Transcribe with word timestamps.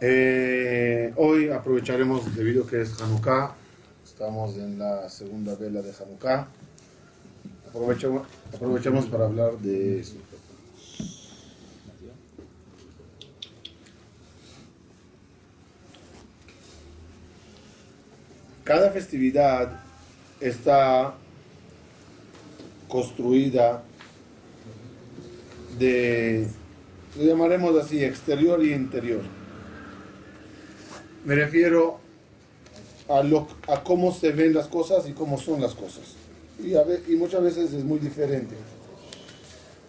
Eh, 0.00 1.12
hoy 1.16 1.48
aprovecharemos, 1.48 2.34
debido 2.36 2.66
que 2.66 2.82
es 2.82 3.00
Hanukkah, 3.00 3.54
estamos 4.04 4.56
en 4.56 4.78
la 4.78 5.08
segunda 5.08 5.54
vela 5.54 5.82
de 5.82 5.92
Hanukkah, 5.92 6.48
aprovechamos, 7.68 8.26
aprovechamos 8.54 9.06
para 9.06 9.24
hablar 9.24 9.58
de 9.58 10.00
eso. 10.00 10.16
Cada 18.64 18.90
festividad 18.90 19.80
está 20.40 21.14
construida 22.88 23.82
de, 25.78 26.48
lo 27.16 27.24
llamaremos 27.24 27.76
así, 27.82 28.04
exterior 28.04 28.62
y 28.64 28.72
interior. 28.72 29.22
Me 31.24 31.34
refiero 31.34 31.98
a 33.08 33.82
cómo 33.84 34.12
se 34.12 34.32
ven 34.32 34.54
las 34.54 34.66
cosas 34.66 35.08
y 35.08 35.12
cómo 35.12 35.38
son 35.38 35.60
las 35.60 35.74
cosas. 35.74 36.14
Y, 36.58 36.74
y 37.12 37.16
muchas 37.16 37.42
veces 37.42 37.72
es 37.72 37.84
muy 37.84 37.98
diferente. 37.98 38.54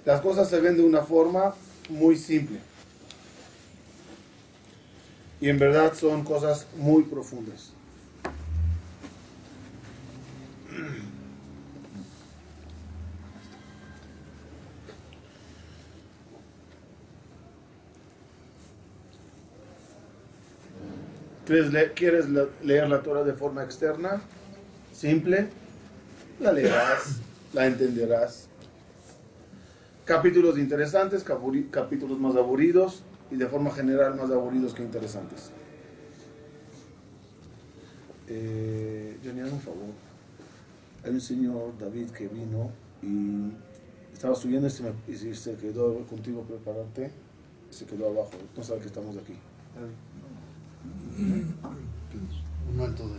Las 0.05 0.21
cosas 0.21 0.49
se 0.49 0.59
ven 0.59 0.77
de 0.77 0.83
una 0.83 1.01
forma 1.01 1.53
muy 1.89 2.17
simple. 2.17 2.59
Y 5.41 5.49
en 5.49 5.59
verdad 5.59 5.93
son 5.93 6.23
cosas 6.23 6.67
muy 6.77 7.03
profundas. 7.03 7.71
¿Quieres 21.47 22.27
leer 22.61 22.89
la 22.89 23.01
Torah 23.01 23.23
de 23.23 23.33
forma 23.33 23.63
externa? 23.63 24.21
Simple. 24.91 25.47
La 26.41 26.51
leerás, 26.51 27.21
la 27.53 27.67
entenderás. 27.67 28.49
Capítulos 30.03 30.57
interesantes, 30.57 31.23
capítulos 31.23 32.19
más 32.19 32.35
aburridos 32.35 33.03
y 33.31 33.37
de 33.37 33.47
forma 33.47 33.71
general 33.71 34.15
más 34.15 34.29
aburridos 34.29 34.73
que 34.73 34.83
interesantes. 34.83 35.51
Eh, 38.27 39.17
un 39.23 39.61
favor. 39.61 39.93
Hay 41.05 41.11
un 41.11 41.21
señor, 41.21 41.77
David, 41.79 42.09
que 42.09 42.27
vino 42.27 42.71
y 43.01 43.53
estaba 44.11 44.35
subiendo 44.35 44.67
y 44.67 45.15
se, 45.15 45.33
se 45.35 45.55
quedó 45.55 46.05
contigo 46.07 46.43
prepararte. 46.43 47.11
Se 47.69 47.85
quedó 47.85 48.07
abajo. 48.07 48.31
No 48.55 48.63
sabe 48.63 48.81
que 48.81 48.87
estamos 48.87 49.15
aquí. 49.15 49.35
Un 51.17 52.77
manto 52.77 53.07
de. 53.09 53.15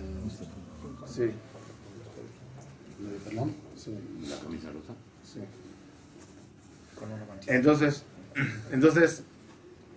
Sí. 1.07 1.23
¿De 1.23 3.19
perdón? 3.25 3.55
Sí. 3.77 3.99
La 4.29 4.39
camisa 4.39 4.69
rosa. 4.71 4.95
Sí. 5.25 5.41
Entonces, 7.47 8.05
entonces, 8.73 9.23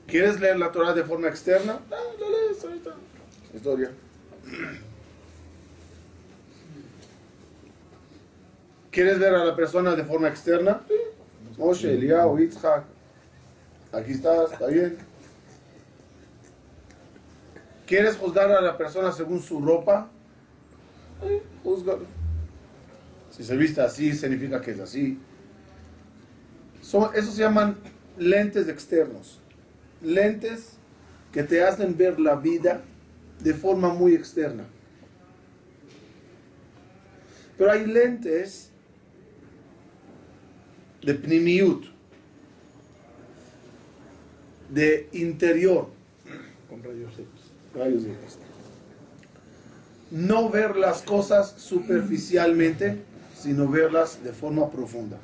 ¿quieres 0.08 0.40
leer 0.40 0.58
la 0.60 0.72
Torah 0.72 0.94
de 0.94 1.04
forma 1.04 1.28
externa? 1.28 1.80
Ah, 1.92 1.96
la 2.20 2.30
lees 2.30 2.64
ahorita. 2.64 2.92
Historia. 3.54 3.92
¿Quieres 8.92 9.20
ver 9.20 9.34
a 9.36 9.46
la 9.46 9.56
persona 9.56 9.96
de 9.96 10.04
forma 10.04 10.28
externa? 10.28 10.82
Moshe, 11.58 11.94
Eliyahu, 11.94 12.38
Yitzhak. 12.40 12.84
Aquí 13.94 14.12
estás, 14.12 14.52
está 14.52 14.68
bien. 14.68 14.98
¿Quieres 17.92 18.16
juzgar 18.16 18.50
a 18.50 18.62
la 18.62 18.78
persona 18.78 19.12
según 19.12 19.42
su 19.42 19.60
ropa? 19.60 20.10
juzgalo. 21.62 22.06
Si 23.32 23.44
se 23.44 23.58
viste 23.58 23.82
así, 23.82 24.14
significa 24.14 24.62
que 24.62 24.72
es 24.72 24.80
así. 24.80 25.20
Son, 26.82 27.10
esos 27.14 27.34
se 27.34 27.42
llaman 27.42 27.76
lentes 28.18 28.70
externos. 28.70 29.42
Lentes 30.02 30.78
que 31.34 31.44
te 31.44 31.66
hacen 31.66 31.98
ver 31.98 32.18
la 32.18 32.36
vida 32.36 32.82
de 33.42 33.54
forma 33.54 33.90
muy 33.94 34.16
externa. 34.16 34.64
Pero 37.58 37.74
hay 37.74 37.86
lentes 37.86 38.72
de 41.02 41.14
pnimiut, 41.14 41.88
de 44.70 45.10
interior. 45.12 45.90
No 50.12 50.50
ver 50.50 50.76
las 50.76 51.02
cosas 51.02 51.54
superficialmente, 51.58 53.02
sino 53.36 53.68
verlas 53.68 54.24
de 54.24 54.34
forma 54.34 54.70
profunda. 54.70 55.18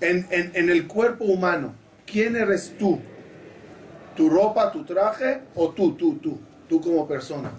En, 0.00 0.68
el 0.70 0.86
cuerpo 0.86 1.24
humano, 1.24 1.72
¿quién 2.04 2.36
eres 2.36 2.76
tú? 2.78 2.98
¿Tu 4.14 4.28
ropa, 4.28 4.70
tu 4.70 4.84
traje 4.84 5.40
o 5.54 5.70
tú, 5.70 5.94
tú, 5.94 6.16
tú? 6.16 6.38
Tú 6.68 6.80
como 6.80 7.08
persona. 7.08 7.50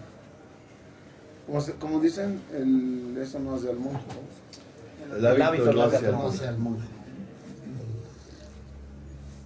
Como, 1.80 2.00
dicen, 2.00 2.42
el, 2.54 3.18
eso 3.20 3.40
no 3.40 3.56
hace 3.56 3.70
al 3.70 3.78
monje. 3.78 4.04
El 5.18 5.42
hábito 5.42 5.74
no 5.74 5.84
hace 5.84 6.48
al 6.48 6.58
monje. 6.58 6.97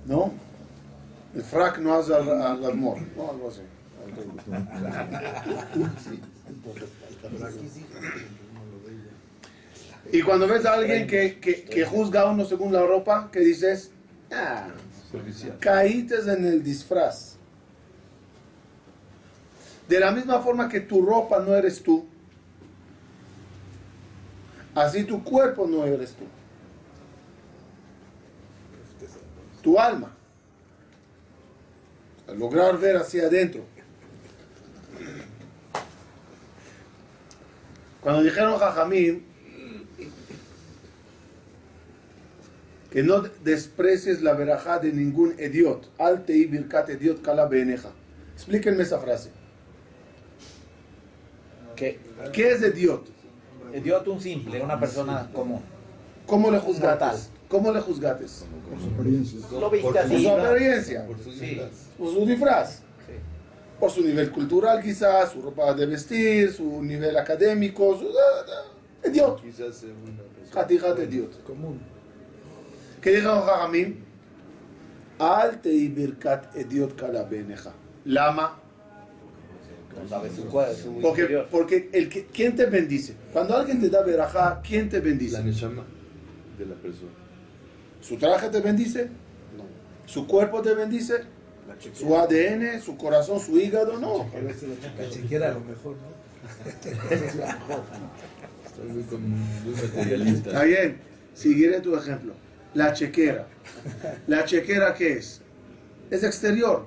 ¿No? 0.05 0.33
El 1.35 1.43
frac 1.43 1.79
no 1.79 1.93
hace 1.93 2.13
al, 2.13 2.29
al 2.29 2.81
¿no? 2.81 2.95
Algo 3.29 3.49
así. 3.49 3.61
Y 10.11 10.21
cuando 10.23 10.47
ves 10.47 10.65
a 10.65 10.73
alguien 10.73 11.07
que, 11.07 11.39
que, 11.39 11.85
juzga 11.85 12.21
a 12.21 12.31
uno 12.31 12.43
según 12.45 12.73
la 12.73 12.85
ropa, 12.85 13.29
que 13.31 13.39
dices, 13.39 13.91
ah, 14.31 14.67
caítes 15.59 16.27
en 16.27 16.45
el 16.45 16.63
disfraz. 16.63 17.37
De 19.87 19.99
la 19.99 20.11
misma 20.11 20.39
forma 20.39 20.67
que 20.67 20.81
tu 20.81 21.05
ropa 21.05 21.39
no 21.39 21.53
eres 21.53 21.81
tú, 21.81 22.05
así 24.75 25.03
tu 25.03 25.23
cuerpo 25.23 25.67
no 25.67 25.85
eres 25.85 26.13
tú. 26.13 26.25
Tu 29.61 29.79
alma. 29.79 30.15
lograr 32.35 32.77
ver 32.77 32.95
hacia 32.95 33.25
adentro. 33.25 33.61
Cuando 38.01 38.23
dijeron 38.23 38.57
Jajamín 38.57 39.25
que 42.89 43.03
no 43.03 43.21
desprecies 43.43 44.21
la 44.21 44.33
verajá 44.33 44.79
de 44.79 44.91
ningún 44.91 45.35
idiot, 45.39 45.89
alte 45.97 46.33
y 46.33 46.45
birkat 46.45 46.89
idiot 46.89 47.21
kala 47.21 47.45
beneja. 47.45 47.89
Explíquenme 48.33 48.83
esa 48.83 48.99
frase. 48.99 49.29
¿Qué? 51.75 51.99
¿Qué 52.33 52.51
es 52.51 52.61
idiot? 52.61 53.07
Idiot 53.73 54.07
un 54.07 54.19
simple, 54.19 54.61
una 54.61 54.79
persona 54.79 55.29
común. 55.33 55.61
¿Cómo 56.25 56.51
le 56.51 56.59
juzgatas? 56.59 57.30
¿Cómo 57.51 57.73
le 57.73 57.81
juzgates? 57.81 58.45
Por 58.69 58.79
su 58.79 58.87
apariencia. 58.95 59.39
Lo 59.59 59.69
viste 59.69 59.91
por 59.91 60.21
su 60.21 60.29
apariencia. 60.29 61.05
Por 61.05 61.19
su 61.19 61.31
disfraz. 61.31 61.71
Por 61.97 62.13
su 62.13 62.25
disfraz. 62.25 62.81
Por 63.77 63.91
su 63.91 64.01
nivel 64.01 64.31
cultural 64.31 64.81
quizás, 64.81 65.33
su 65.33 65.41
ropa 65.41 65.73
de 65.73 65.85
vestir, 65.85 66.53
su 66.53 66.81
nivel 66.81 67.17
académico, 67.17 67.99
su... 67.99 68.07
Idiot. 69.05 69.41
Quizás 69.41 69.83
una 69.83 70.69
persona. 70.69 71.03
idiot. 71.03 71.43
Común. 71.43 71.81
¿Qué 73.01 73.17
dijo 73.17 73.41
Jajamim? 73.41 73.97
Al 75.19 75.59
te 75.59 75.69
birkat 75.89 76.55
idiot 76.55 76.95
kala 76.95 77.23
beneja. 77.23 77.73
Lama. 78.05 78.59
Porque, 81.01 81.45
porque 81.51 81.89
el 81.91 82.07
que, 82.07 82.27
¿quién 82.27 82.55
te 82.55 82.65
bendice? 82.65 83.13
Cuando 83.33 83.57
alguien 83.57 83.81
te 83.81 83.89
da 83.89 84.03
verajá, 84.03 84.61
¿quién 84.65 84.87
te 84.87 85.01
bendice? 85.01 85.33
La 85.33 85.43
neshama 85.43 85.83
de 86.57 86.65
la 86.65 86.75
persona. 86.75 87.20
¿Su 88.01 88.17
traje 88.17 88.49
te 88.49 88.59
bendice? 88.59 89.05
No. 89.55 89.63
¿Su 90.05 90.27
cuerpo 90.27 90.61
te 90.61 90.73
bendice? 90.73 91.23
¿Su 91.93 92.17
ADN, 92.17 92.81
su 92.81 92.97
corazón, 92.97 93.39
su 93.39 93.57
hígado? 93.57 93.97
No. 93.99 94.29
La 94.97 95.09
chequera 95.09 95.49
a 95.49 95.53
lo 95.53 95.61
mejor, 95.61 95.95
¿no? 95.95 96.21
Estoy 98.99 99.19
muy, 99.19 99.39
muy 99.63 99.81
materialista. 99.95 100.49
Está 100.49 100.63
bien. 100.63 100.97
Seguiré 101.33 101.79
tu 101.81 101.95
ejemplo. 101.95 102.33
La 102.73 102.93
chequera. 102.93 103.47
¿La 104.27 104.45
chequera 104.45 104.93
qué 104.93 105.13
es? 105.13 105.41
Es 106.09 106.23
exterior. 106.23 106.85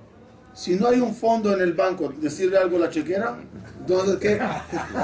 Si 0.55 0.77
no 0.77 0.87
hay 0.89 1.01
un 1.01 1.15
fondo 1.15 1.53
en 1.53 1.61
el 1.61 1.73
banco, 1.73 2.13
¿decirle 2.17 2.59
algo 2.59 2.77
a 2.77 2.81
la 2.81 2.91
chequera? 2.91 3.37
Entonces, 3.81 4.17
¿qué? 4.17 4.33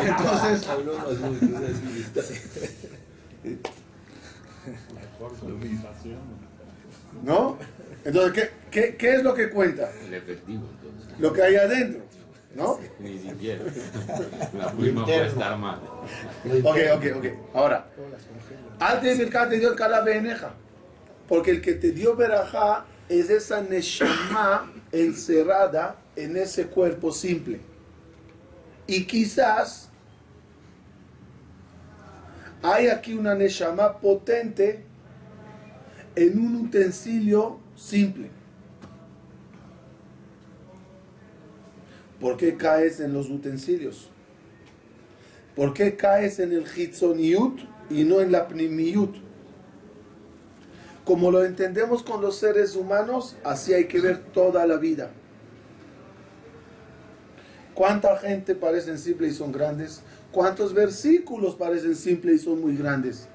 Entonces... 0.06 0.66
¿No? 7.22 7.58
Entonces, 8.04 8.32
¿qué, 8.32 8.50
qué, 8.70 8.96
qué 8.96 9.14
es 9.14 9.22
lo 9.22 9.34
que 9.34 9.50
cuenta? 9.50 9.90
El 10.06 10.14
efectivo, 10.14 10.68
entonces. 10.70 11.18
Lo 11.18 11.32
que 11.32 11.42
hay 11.42 11.56
adentro. 11.56 12.02
¿No? 12.54 12.80
Ni 12.98 13.18
siquiera. 13.18 13.64
La 14.58 14.72
prima 14.72 15.04
puede 15.04 15.26
estar 15.26 15.56
mal. 15.56 15.80
Ok, 16.64 16.76
ok, 16.96 17.04
ok. 17.16 17.26
Ahora, 17.54 17.86
antes 18.80 19.18
del 19.18 19.30
te 19.30 19.58
dio 19.58 19.72
el 19.72 20.04
beneja. 20.04 20.54
Porque 21.28 21.52
el 21.52 21.60
que 21.62 21.74
te 21.74 21.92
dio 21.92 22.16
verajá 22.16 22.86
es 23.08 23.30
esa 23.30 23.60
neshama 23.60 24.72
encerrada 24.90 25.96
en 26.16 26.36
ese 26.36 26.66
cuerpo 26.66 27.12
simple. 27.12 27.60
Y 28.88 29.04
quizás 29.04 29.89
hay 32.62 32.88
aquí 32.88 33.14
una 33.14 33.34
neshama 33.34 33.98
potente 33.98 34.84
en 36.14 36.38
un 36.38 36.56
utensilio 36.56 37.58
simple. 37.74 38.30
¿Por 42.20 42.36
qué 42.36 42.56
caes 42.56 43.00
en 43.00 43.14
los 43.14 43.30
utensilios? 43.30 44.10
¿Por 45.56 45.72
qué 45.72 45.96
caes 45.96 46.38
en 46.38 46.52
el 46.52 46.64
hitzoniut 46.64 47.60
y 47.88 48.04
no 48.04 48.20
en 48.20 48.30
la 48.30 48.46
pnimiut? 48.46 49.16
Como 51.04 51.30
lo 51.30 51.44
entendemos 51.44 52.02
con 52.02 52.20
los 52.20 52.36
seres 52.36 52.76
humanos, 52.76 53.36
así 53.42 53.72
hay 53.72 53.86
que 53.86 54.00
ver 54.00 54.18
toda 54.18 54.66
la 54.66 54.76
vida. 54.76 55.10
¿Cuánta 57.74 58.16
gente 58.18 58.54
parecen 58.54 58.98
simples 58.98 59.32
y 59.32 59.36
son 59.36 59.52
grandes? 59.52 60.02
¿Cuántos 60.32 60.72
versículos 60.72 61.54
parecen 61.56 61.96
simples 61.96 62.42
y 62.42 62.44
son 62.44 62.60
muy 62.60 62.76
grandes? 62.76 63.26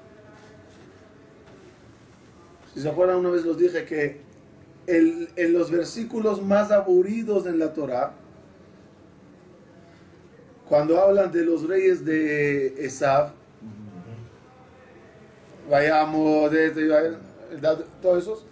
Si 2.74 2.80
se 2.80 2.88
acuerdan, 2.88 3.16
una 3.18 3.30
vez 3.30 3.44
los 3.44 3.58
dije 3.58 3.84
que 3.84 4.20
en 4.86 5.52
los 5.52 5.70
versículos 5.70 6.42
más 6.42 6.70
aburridos 6.70 7.46
en 7.46 7.58
la 7.58 7.72
Torah, 7.72 8.14
cuando 10.68 11.00
hablan 11.00 11.30
de 11.30 11.44
los 11.44 11.66
reyes 11.66 12.04
de 12.04 12.84
Esav, 12.84 13.32
vayamos 15.70 16.50
de, 16.50 17.16
todos 18.02 18.22
esos, 18.22 18.46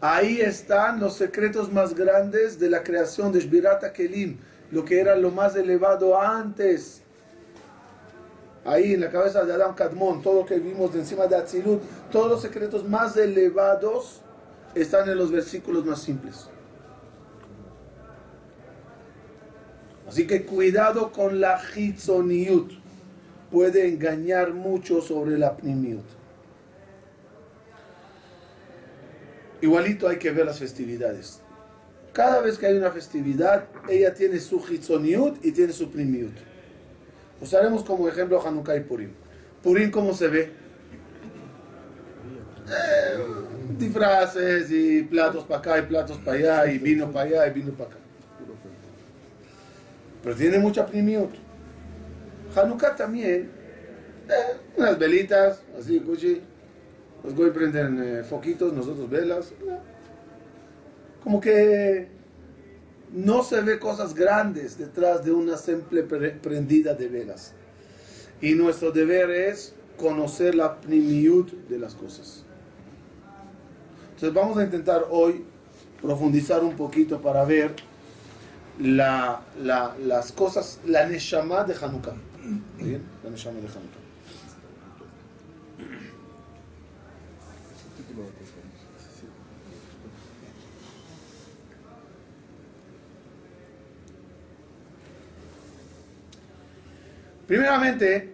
ahí 0.00 0.40
están 0.40 1.00
los 1.00 1.14
secretos 1.14 1.70
más 1.70 1.94
grandes 1.94 2.58
de 2.58 2.70
la 2.70 2.82
creación 2.82 3.30
de 3.30 3.40
Shbirata 3.40 3.92
Kelim, 3.92 4.38
lo 4.70 4.84
que 4.84 5.00
era 5.00 5.16
lo 5.16 5.30
más 5.30 5.54
elevado 5.54 6.18
antes. 6.18 6.99
Ahí 8.64 8.92
en 8.94 9.00
la 9.00 9.10
cabeza 9.10 9.44
de 9.44 9.52
Adam 9.54 9.74
Kadmon, 9.74 10.22
todo 10.22 10.40
lo 10.40 10.46
que 10.46 10.58
vimos 10.58 10.92
de 10.92 11.00
encima 11.00 11.26
de 11.26 11.36
Atzilut, 11.36 11.82
todos 12.10 12.30
los 12.30 12.42
secretos 12.42 12.86
más 12.86 13.16
elevados 13.16 14.20
están 14.74 15.08
en 15.08 15.16
los 15.16 15.30
versículos 15.30 15.84
más 15.84 16.02
simples. 16.02 16.48
Así 20.06 20.26
que 20.26 20.44
cuidado 20.44 21.12
con 21.12 21.40
la 21.40 21.60
hitzoniut. 21.74 22.72
Puede 23.50 23.88
engañar 23.88 24.52
mucho 24.52 25.00
sobre 25.00 25.38
la 25.38 25.56
pnimiut. 25.56 26.04
Igualito 29.60 30.08
hay 30.08 30.18
que 30.18 30.30
ver 30.30 30.46
las 30.46 30.58
festividades. 30.58 31.40
Cada 32.12 32.40
vez 32.40 32.58
que 32.58 32.66
hay 32.66 32.76
una 32.76 32.90
festividad, 32.90 33.66
ella 33.88 34.14
tiene 34.14 34.40
su 34.40 34.62
hitzoniut 34.68 35.44
y 35.44 35.52
tiene 35.52 35.72
su 35.72 35.90
pnimiut. 35.90 36.49
Usaremos 37.40 37.84
como 37.84 38.08
ejemplo 38.08 38.40
Hanukkah 38.44 38.76
y 38.76 38.80
Purim. 38.80 39.10
Purim, 39.62 39.90
¿cómo 39.90 40.12
se 40.12 40.28
ve? 40.28 40.40
Eh, 42.68 43.18
disfraces 43.78 44.70
y 44.70 45.02
platos 45.02 45.44
para 45.44 45.60
acá 45.60 45.78
y 45.78 45.82
platos 45.82 46.18
para 46.18 46.36
allá 46.36 46.72
y 46.72 46.78
vino 46.78 47.10
para 47.10 47.26
allá 47.26 47.46
y 47.46 47.50
vino 47.50 47.72
para 47.72 47.90
acá. 47.90 47.98
Pero 50.22 50.36
tiene 50.36 50.58
mucha 50.58 50.86
primiut. 50.86 51.30
Hanukkah 52.54 52.94
también, 52.94 53.50
eh, 54.28 54.56
unas 54.76 54.98
velitas, 54.98 55.62
así, 55.78 56.00
cuchi. 56.00 56.42
Los 57.24 57.34
voy 57.34 57.50
a 57.50 57.52
prender 57.52 57.90
eh, 57.98 58.24
foquitos, 58.24 58.72
nosotros 58.72 59.08
velas. 59.08 59.52
Como 61.22 61.40
que 61.40 62.08
no 63.12 63.42
se 63.42 63.60
ve 63.60 63.78
cosas 63.78 64.14
grandes 64.14 64.78
detrás 64.78 65.24
de 65.24 65.32
una 65.32 65.56
simple 65.56 66.02
prendida 66.02 66.94
de 66.94 67.08
velas. 67.08 67.54
Y 68.40 68.54
nuestro 68.54 68.92
deber 68.92 69.30
es 69.30 69.74
conocer 69.96 70.54
la 70.54 70.80
primiut 70.80 71.52
de 71.68 71.78
las 71.78 71.94
cosas. 71.94 72.44
Entonces 74.14 74.32
vamos 74.32 74.58
a 74.58 74.64
intentar 74.64 75.06
hoy 75.10 75.44
profundizar 76.00 76.62
un 76.64 76.76
poquito 76.76 77.20
para 77.20 77.44
ver 77.44 77.74
la, 78.78 79.42
la, 79.62 79.94
las 80.02 80.32
cosas, 80.32 80.80
la 80.86 81.06
Neshama 81.06 81.64
de 81.64 81.74
Hanukkah. 81.74 82.14
¿Bien? 82.78 83.02
La 83.22 83.30
Neshama 83.30 83.60
de 83.60 83.66
Hanukkah. 83.66 83.99
Primeramente, 97.50 98.30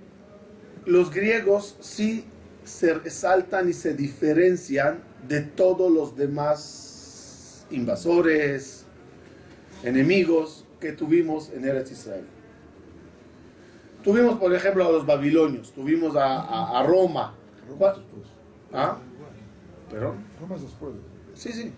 los 0.84 1.10
griegos 1.10 1.78
sí 1.80 2.26
se 2.64 2.92
resaltan 2.92 3.66
y 3.66 3.72
se 3.72 3.94
diferencian 3.94 4.98
de 5.26 5.40
todos 5.40 5.90
los 5.90 6.14
demás 6.14 7.66
invasores, 7.70 8.84
enemigos 9.82 10.66
que 10.78 10.92
tuvimos 10.92 11.50
en 11.54 11.64
Eretz 11.64 11.92
Israel. 11.92 12.26
Tuvimos, 14.04 14.38
por 14.38 14.54
ejemplo, 14.54 14.86
a 14.86 14.92
los 14.92 15.06
babilonios, 15.06 15.72
tuvimos 15.72 16.14
a, 16.14 16.78
a, 16.78 16.82
Roma. 16.82 17.34
¿Ah? 18.70 18.98
¿Perdón? 19.90 20.16
Roma 20.38 20.56
después. 20.60 20.92
Sí, 21.32 21.52
sí. 21.52 21.72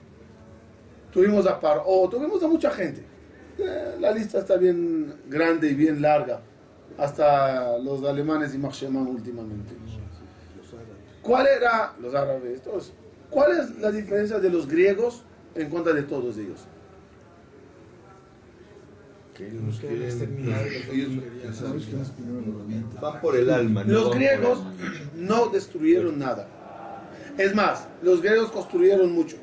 Tuvimos 1.13 1.47
a 1.47 1.61
Paro, 1.61 1.85
tuvimos 2.11 2.43
a 2.43 2.49
mucha 2.49 2.73
gente. 2.73 3.05
Eh, 3.59 3.95
la 4.01 4.11
lista 4.11 4.41
está 4.41 4.57
bien 4.57 5.21
grande 5.29 5.71
y 5.71 5.75
bien 5.75 6.03
larga. 6.03 6.43
Hasta 6.97 7.79
los 7.79 8.03
alemanes 8.05 8.55
y 8.55 8.59
Marcheman 8.59 9.07
últimamente. 9.07 9.75
¿Cuál 11.23 11.47
era, 11.47 11.93
los 12.01 12.15
árabes, 12.15 12.63
todos, 12.63 12.93
cuál 13.31 13.59
es 13.59 13.79
la 13.79 13.91
diferencia 13.91 14.39
de 14.39 14.51
los 14.51 14.67
griegos 14.67 15.25
en 15.55 15.69
contra 15.69 15.93
de 15.93 16.03
todos 16.03 16.39
ellos? 16.39 16.67
Van 23.01 23.21
por 23.21 23.37
el 23.37 23.51
alma. 23.51 23.85
Los 23.85 24.15
griegos 24.15 24.63
no 25.15 25.49
destruyeron 25.49 26.19
nada. 26.19 26.49
Es 27.37 27.55
más, 27.55 27.87
los 28.03 28.21
griegos 28.21 28.51
construyeron 28.51 29.13
mucho. 29.13 29.37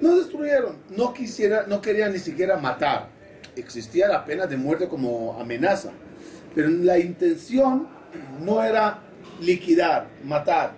No 0.00 0.16
destruyeron, 0.16 0.76
no 0.96 1.12
quisiera, 1.12 1.66
no 1.66 1.82
querían 1.82 2.12
ni 2.12 2.18
siquiera 2.18 2.56
matar. 2.56 3.10
Existía 3.58 4.08
la 4.08 4.24
pena 4.24 4.46
de 4.46 4.56
muerte 4.56 4.88
como 4.88 5.38
amenaza, 5.40 5.90
pero 6.54 6.68
la 6.68 6.98
intención 6.98 7.88
no 8.40 8.62
era 8.62 9.00
liquidar, 9.40 10.06
matar. 10.24 10.72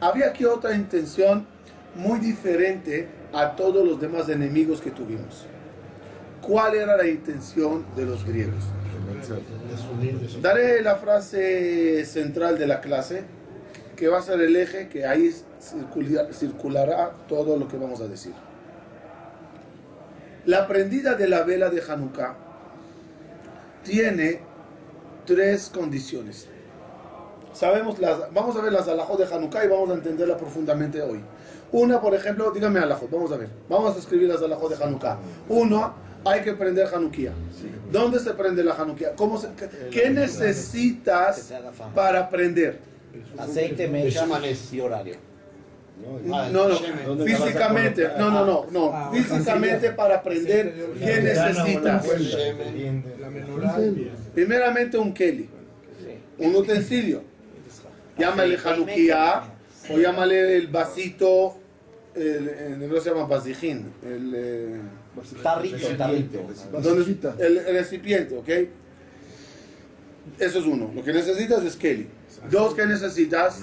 Había 0.00 0.26
aquí 0.26 0.44
otra 0.44 0.74
intención 0.74 1.46
muy 1.94 2.18
diferente 2.18 3.08
a 3.32 3.56
todos 3.56 3.86
los 3.86 4.00
demás 4.00 4.28
enemigos 4.28 4.80
que 4.80 4.90
tuvimos. 4.90 5.46
¿Cuál 6.40 6.74
era 6.74 6.96
la 6.96 7.06
intención 7.06 7.86
de 7.96 8.04
los 8.04 8.24
griegos? 8.24 8.64
Daré 10.42 10.82
la 10.82 10.96
frase 10.96 12.04
central 12.04 12.58
de 12.58 12.66
la 12.66 12.80
clase, 12.80 13.24
que 13.96 14.08
va 14.08 14.18
a 14.18 14.22
ser 14.22 14.40
el 14.40 14.54
eje 14.56 14.88
que 14.88 15.06
ahí 15.06 15.34
circulará 16.32 17.12
todo 17.28 17.56
lo 17.56 17.68
que 17.68 17.78
vamos 17.78 18.00
a 18.00 18.08
decir. 18.08 18.32
La 20.46 20.68
prendida 20.68 21.14
de 21.14 21.26
la 21.26 21.42
vela 21.42 21.70
de 21.70 21.80
Hanukkah 21.80 22.34
tiene 23.82 24.40
tres 25.26 25.70
condiciones. 25.72 26.48
Sabemos 27.52 27.98
las, 27.98 28.32
vamos 28.32 28.56
a 28.56 28.60
ver 28.60 28.72
las 28.72 28.88
alajos 28.88 29.18
de 29.18 29.32
Hanukkah 29.32 29.64
y 29.64 29.68
vamos 29.68 29.90
a 29.90 29.94
entenderla 29.94 30.36
profundamente 30.36 31.00
hoy. 31.00 31.20
Una, 31.72 32.00
por 32.00 32.14
ejemplo, 32.14 32.50
dígame 32.50 32.80
alajot, 32.80 33.10
vamos 33.10 33.32
a 33.32 33.36
ver. 33.36 33.48
Vamos 33.68 33.96
a 33.96 33.98
escribir 33.98 34.28
las 34.28 34.42
alajot 34.42 34.76
de 34.76 34.84
Hanukkah. 34.84 35.18
Uno, 35.48 35.94
hay 36.24 36.42
que 36.42 36.52
prender 36.52 36.88
Hanukkah. 36.92 37.32
¿Dónde 37.90 38.18
se 38.18 38.34
prende 38.34 38.62
la 38.64 38.74
Hanukkah? 38.74 39.12
¿Cómo 39.16 39.38
se, 39.38 39.48
¿Qué 39.90 40.10
necesitas 40.10 41.52
para 41.94 42.28
prender? 42.28 42.80
Aceite, 43.38 43.88
mecha 43.88 44.26
y 44.72 44.80
horario. 44.80 45.33
No, 46.26 46.68
no, 46.68 47.24
físicamente, 47.24 48.08
no, 48.18 48.30
no, 48.30 48.44
no, 48.44 48.66
no, 48.70 49.12
físicamente 49.12 49.90
para 49.90 50.16
aprender, 50.16 50.74
¿qué 50.98 51.20
necesitas? 51.20 52.04
Primeramente 54.34 54.98
un 54.98 55.14
keli, 55.14 55.48
un 56.38 56.56
utensilio. 56.56 57.22
Llámale 58.18 58.56
mecha. 58.56 59.44
o 59.90 59.98
llámale 59.98 60.56
el 60.56 60.68
vasito, 60.68 61.56
el, 62.14 62.48
en 62.48 62.82
hebreo 62.82 63.00
se 63.00 63.10
llama 63.10 63.26
basijín, 63.26 63.92
el, 64.04 64.32
eh, 64.36 64.80
Tarrito, 65.42 65.88
el, 67.38 67.58
el 67.58 67.74
recipiente, 67.74 68.36
¿ok? 68.36 68.48
Eso 70.38 70.58
es 70.58 70.64
uno. 70.64 70.90
Lo 70.94 71.04
que 71.04 71.12
necesitas 71.12 71.62
es 71.64 71.76
Kelly. 71.76 72.08
Dos, 72.50 72.74
que 72.74 72.86
necesitas? 72.86 73.60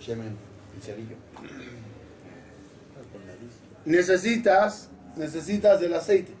Shemen. 0.00 0.36
Necesitas, 3.84 4.88
necesitas 5.16 5.80
del 5.80 5.94
aceite. 5.94 6.32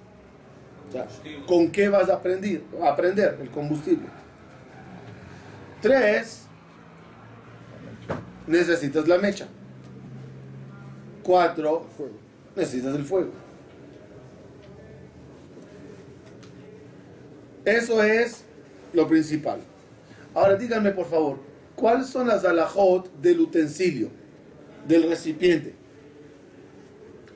O 0.88 0.92
sea, 0.92 1.06
¿Con 1.46 1.70
qué 1.70 1.88
vas 1.88 2.08
a 2.08 2.14
aprender? 2.14 2.62
A 2.82 2.90
aprender 2.90 3.38
el 3.40 3.50
combustible. 3.50 4.06
Tres, 5.80 6.42
necesitas 8.46 9.08
la 9.08 9.18
mecha. 9.18 9.46
Cuatro, 11.22 11.86
necesitas 12.54 12.94
el 12.94 13.04
fuego. 13.04 13.30
Eso 17.64 18.02
es 18.02 18.44
lo 18.92 19.08
principal. 19.08 19.60
Ahora 20.34 20.56
díganme 20.56 20.92
por 20.92 21.06
favor, 21.06 21.38
¿cuáles 21.74 22.06
son 22.06 22.28
las 22.28 22.44
alajot 22.44 23.12
del 23.20 23.40
utensilio, 23.40 24.08
del 24.86 25.08
recipiente? 25.08 25.74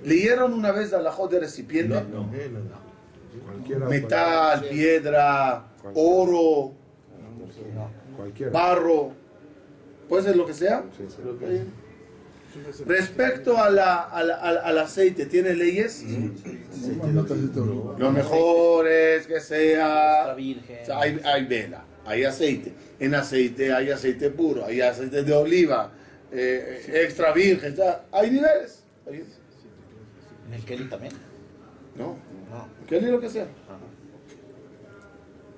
¿Leyeron 0.05 0.53
una 0.53 0.73
vez 0.73 0.93
alajot 0.93 1.31
de 1.31 1.41
recipiente? 1.41 1.95
Cualquiera. 3.45 3.87
Metal, 3.87 4.69
piedra, 4.71 5.67
oro, 5.95 6.73
barro, 8.53 9.13
puede 10.09 10.23
ser 10.23 10.37
lo 10.37 10.47
que 10.47 10.55
sea. 10.55 10.85
Respecto 12.87 13.59
a 13.59 13.71
la- 13.71 14.03
a 14.03 14.23
la- 14.23 14.37
al, 14.37 14.59
al 14.59 14.79
aceite, 14.79 15.27
¿tiene 15.27 15.55
leyes? 15.55 16.05
Lo 17.99 18.13
mejor 18.13 18.87
es 18.89 19.27
que 19.27 19.37
Extra 19.37 19.57
sea... 19.57 20.35
virgen. 20.35 20.85
sea, 20.87 21.01
hay, 21.01 21.21
hay 21.25 21.45
vela, 21.47 21.85
hay 22.05 22.25
aceite. 22.25 22.75
En 22.99 23.15
aceite 23.15 23.73
hay 23.73 23.91
aceite 23.91 24.31
puro, 24.31 24.65
hay 24.65 24.81
aceite 24.81 25.23
de 25.23 25.33
oliva, 25.33 25.91
eh, 26.33 26.83
extra 27.05 27.33
virgen. 27.33 27.75
sea, 27.77 28.05
hay 28.13 28.31
niveles. 28.31 28.83
Hay- 29.07 29.25
En 30.49 30.55
el 30.55 30.65
Kelly 30.65 30.85
también. 30.89 31.13
No, 31.97 32.17
No. 32.51 32.69
¿qué 32.87 32.99
es 32.99 33.03
lo 33.05 33.21
que 33.21 33.29
sea? 33.31 33.47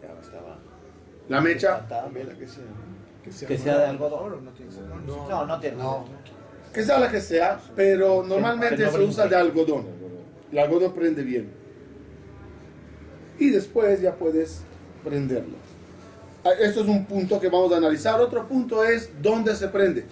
Ya 0.02 0.20
estaba. 0.20 0.58
La 1.28 1.40
mecha, 1.40 1.86
Que 3.46 3.58
sea 3.58 3.78
de 3.78 3.86
algodón. 3.86 4.44
No, 5.06 5.46
no 5.46 5.60
tiene. 5.60 5.76
No. 5.76 6.04
Que 6.72 6.82
sea 6.84 6.98
la 6.98 7.10
que 7.10 7.20
sea, 7.20 7.60
pero 7.76 8.22
normalmente 8.22 8.82
no 8.84 8.92
se 8.92 9.00
usa 9.00 9.26
de 9.26 9.36
algodón. 9.36 9.86
El 10.52 10.58
algodón 10.58 10.94
prende 10.94 11.22
bien. 11.22 11.50
Y 13.38 13.50
después 13.50 14.00
ya 14.00 14.14
puedes 14.14 14.62
prenderlo. 15.04 15.56
Ah, 16.44 16.50
Esto 16.60 16.80
es 16.82 16.88
un 16.88 17.04
punto 17.06 17.40
que 17.40 17.48
vamos 17.48 17.72
a 17.72 17.76
analizar. 17.76 18.20
Otro 18.20 18.46
punto 18.48 18.84
es 18.84 19.10
dónde 19.20 19.54
se 19.54 19.68
prende. 19.68 20.04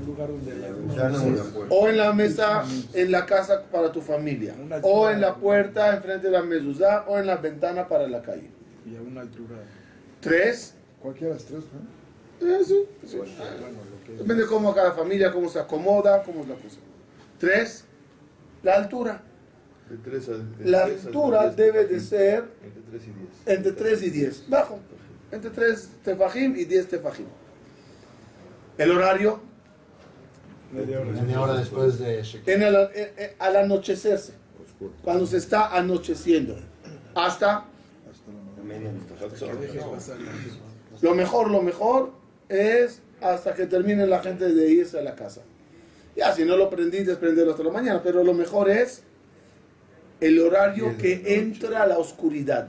Un 0.00 0.06
lugar 0.06 0.28
donde 0.28 0.54
la 0.54 1.66
O 1.70 1.88
en 1.88 1.96
la 1.96 2.12
mesa, 2.12 2.64
en 2.92 3.10
la 3.12 3.24
casa 3.24 3.62
para 3.70 3.90
tu 3.92 4.00
familia. 4.00 4.54
O 4.82 5.08
en 5.08 5.20
la 5.20 5.34
puerta, 5.36 5.94
enfrente 5.96 6.26
de 6.26 6.32
la 6.32 6.42
mezuzá. 6.42 7.04
O 7.08 7.18
en 7.18 7.26
la 7.26 7.36
ventana 7.36 7.88
para 7.88 8.06
la 8.08 8.22
calle. 8.22 8.50
y 8.84 8.96
a 8.96 9.00
una 9.02 9.22
altura. 9.22 9.56
Tres. 10.20 10.74
Cualquiera 11.00 11.34
de 11.34 11.40
las 11.40 11.44
tres, 11.48 11.64
¿no? 11.72 12.48
eh, 12.48 12.60
sí, 12.64 12.84
sí. 13.06 13.18
Depende 14.08 14.42
de 14.42 14.46
cómo 14.46 14.74
cada 14.74 14.92
familia, 14.92 15.32
cómo 15.32 15.48
se 15.48 15.58
acomoda, 15.58 16.22
cómo 16.22 16.42
es 16.42 16.48
la 16.48 16.54
cosa. 16.54 16.76
Tres. 17.38 17.84
La 18.62 18.74
altura. 18.74 19.22
La 20.64 20.84
altura 20.84 21.50
debe 21.50 21.86
de 21.86 22.00
ser 22.00 22.44
Entre 22.64 22.82
3 22.90 23.02
y 23.02 23.10
10. 23.10 23.28
entre 23.46 23.72
3 23.72 24.02
y 24.02 24.10
10. 24.10 24.44
Bajo. 24.48 24.78
Entre 25.30 25.50
3 25.50 25.88
tefajim 26.04 26.56
y 26.56 26.64
10 26.64 26.88
tefajim. 26.88 27.26
El 28.78 28.90
horario 28.90 29.40
media 30.72 31.00
hora. 31.00 31.10
Media 31.12 31.40
hora 31.40 31.54
después 31.54 31.98
de 31.98 32.20
en 32.46 32.62
el- 32.62 32.74
eh, 32.94 33.14
eh, 33.16 33.36
al 33.38 33.56
anochecerse. 33.56 34.32
Cuando 35.02 35.26
se 35.26 35.36
está 35.38 35.74
anocheciendo. 35.76 36.56
Hasta 37.14 37.64
la 38.56 38.62
lo 41.02 41.14
mejor, 41.14 41.50
lo 41.50 41.62
mejor 41.62 42.10
es 42.48 43.00
hasta 43.32 43.54
que 43.54 43.66
termine 43.66 44.06
la 44.06 44.20
gente 44.20 44.52
de 44.52 44.70
irse 44.70 44.98
a 44.98 45.02
la 45.02 45.14
casa. 45.14 45.42
Ya, 46.16 46.32
si 46.32 46.44
no 46.44 46.56
lo 46.56 46.70
prendí, 46.70 47.04
desprenderlo 47.04 47.52
hasta 47.52 47.62
la 47.62 47.70
mañana. 47.70 48.02
Pero 48.02 48.24
lo 48.24 48.32
mejor 48.32 48.70
es 48.70 49.02
el 50.20 50.40
horario 50.40 50.96
que 50.96 51.36
entra 51.36 51.82
a 51.82 51.86
la 51.86 51.98
oscuridad. 51.98 52.68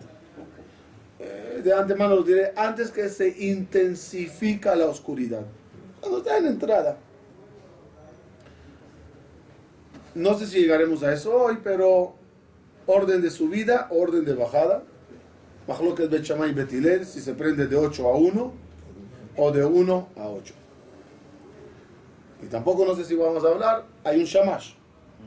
Eh, 1.20 1.62
de 1.64 1.74
antemano 1.74 2.16
lo 2.16 2.24
diré, 2.24 2.52
antes 2.56 2.92
que 2.92 3.08
se 3.10 3.30
intensifica 3.46 4.76
la 4.76 4.86
oscuridad. 4.86 5.46
Cuando 6.02 6.20
está 6.20 6.38
en 6.38 6.48
entrada. 6.48 6.98
No 10.14 10.38
sé 10.38 10.48
si 10.48 10.60
llegaremos 10.60 11.04
a 11.04 11.14
eso 11.14 11.34
hoy, 11.34 11.60
pero 11.64 12.16
orden 12.86 13.22
de 13.22 13.30
subida, 13.30 13.88
orden 13.92 14.26
de 14.26 14.34
bajada. 14.34 14.84
Mahloket 15.68 16.10
Bet 16.10 16.30
y 16.30 16.54
Bet 16.54 16.74
Hillel, 16.74 17.06
si 17.06 17.22
se 17.22 17.34
prende 17.34 17.68
de 17.68 17.76
8 17.76 18.08
a 18.08 18.16
1 18.18 18.67
o 19.38 19.52
de 19.52 19.64
1 19.64 20.10
a 20.18 20.28
8. 20.28 20.54
Y 22.44 22.48
tampoco 22.48 22.86
no 22.86 22.96
sé 22.96 23.06
si 23.06 23.16
vamos 23.16 23.44
a 23.44 23.48
hablar, 23.48 23.86
hay 24.04 24.20
un 24.20 24.26
Shamash 24.26 24.74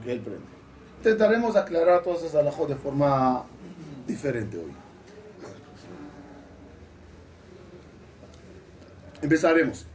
que 0.05 0.12
él 0.12 0.21
prende. 0.21 0.45
Intentaremos 0.99 1.57
aclarar 1.57 2.02
todas 2.02 2.23
esas 2.23 2.37
alajos 2.37 2.69
de 2.69 2.76
forma 2.76 3.45
diferente 4.07 4.59
hoy. 4.59 4.73
Empezaremos. 9.23 9.87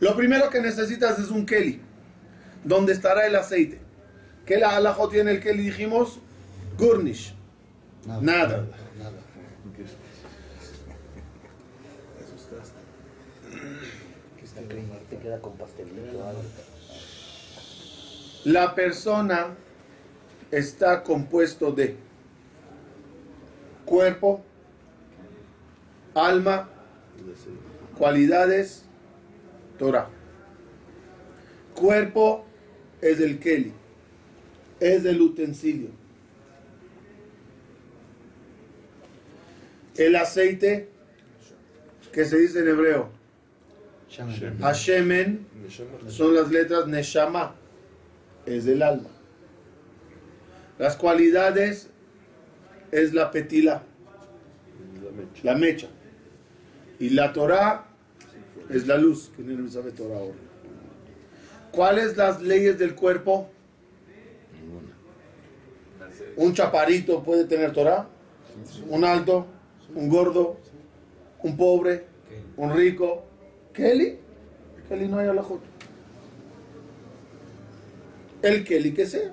Lo 0.00 0.16
primero 0.16 0.48
que 0.50 0.60
necesitas 0.60 1.18
es 1.18 1.30
un 1.30 1.44
Kelly, 1.44 1.80
donde 2.64 2.92
estará 2.92 3.26
el 3.26 3.34
aceite. 3.34 3.80
¿Qué 4.46 4.58
la 4.58 4.76
alajo 4.76 5.08
tiene 5.08 5.32
el 5.32 5.40
Kelly? 5.40 5.64
Dijimos, 5.64 6.20
Gurnish. 6.78 7.34
Nada. 8.06 8.20
Nada. 8.20 8.64
Te 15.10 15.16
queda 15.28 15.40
con 15.40 15.56
pastelito. 15.56 16.24
algo. 16.24 16.42
La 18.44 18.74
persona 18.74 19.54
está 20.50 21.02
compuesto 21.02 21.72
de 21.72 21.96
cuerpo, 23.84 24.42
alma, 26.14 26.68
cualidades, 27.96 28.84
Torah. 29.78 30.08
Cuerpo 31.74 32.44
es 33.00 33.20
el 33.20 33.38
Kelly, 33.38 33.72
es 34.80 35.04
el 35.04 35.20
utensilio. 35.20 35.90
El 39.96 40.16
aceite, 40.16 40.88
que 42.12 42.24
se 42.24 42.38
dice 42.38 42.60
en 42.60 42.68
hebreo. 42.68 43.17
Hashemen, 44.62 45.46
son 46.08 46.34
las 46.34 46.50
letras 46.50 46.86
Neshama, 46.86 47.54
es 48.46 48.66
el 48.66 48.82
alma. 48.82 49.10
Las 50.78 50.96
cualidades 50.96 51.90
es 52.90 53.12
la 53.12 53.30
petila, 53.30 53.82
la 55.42 55.54
mecha. 55.54 55.88
Y 56.98 57.10
la 57.10 57.32
Torah 57.32 57.86
es 58.70 58.86
la 58.86 58.96
luz, 58.96 59.30
que 59.36 59.42
no 59.42 59.68
sabe 59.68 59.92
Torah 59.92 60.18
ahora. 60.18 60.38
¿Cuáles 61.70 62.16
las 62.16 62.40
leyes 62.40 62.78
del 62.78 62.94
cuerpo? 62.94 63.50
Un 66.36 66.54
chaparito 66.54 67.22
puede 67.22 67.44
tener 67.44 67.72
Torah, 67.72 68.08
un 68.88 69.04
alto, 69.04 69.46
un 69.94 70.08
gordo, 70.08 70.58
un 71.42 71.56
pobre, 71.56 72.06
un 72.56 72.74
rico. 72.74 73.27
Kelly, 73.78 74.18
Kelly 74.88 75.06
no 75.06 75.18
hay 75.18 75.28
alajot. 75.28 75.60
El 78.42 78.64
Kelly 78.64 78.92
que 78.92 79.06
sea. 79.06 79.30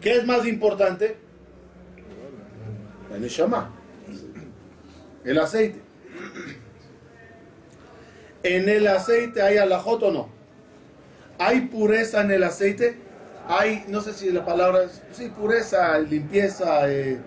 ¿Qué 0.00 0.12
es 0.16 0.24
más 0.24 0.46
importante? 0.46 1.16
La 3.10 3.18
neshama. 3.18 3.72
El 5.24 5.40
aceite. 5.40 5.80
¿En 8.44 8.68
el 8.68 8.86
aceite 8.86 9.42
hay 9.42 9.56
alajot 9.56 10.04
o 10.04 10.12
no? 10.12 10.28
¿Hay 11.36 11.62
pureza 11.62 12.20
en 12.20 12.30
el 12.30 12.44
aceite? 12.44 12.96
hay, 13.48 13.84
no 13.88 14.00
sé 14.00 14.12
si 14.12 14.30
la 14.30 14.44
palabra 14.44 14.88
sí, 15.12 15.28
pureza, 15.28 15.98
limpieza, 15.98 16.88
eh, 16.90 17.18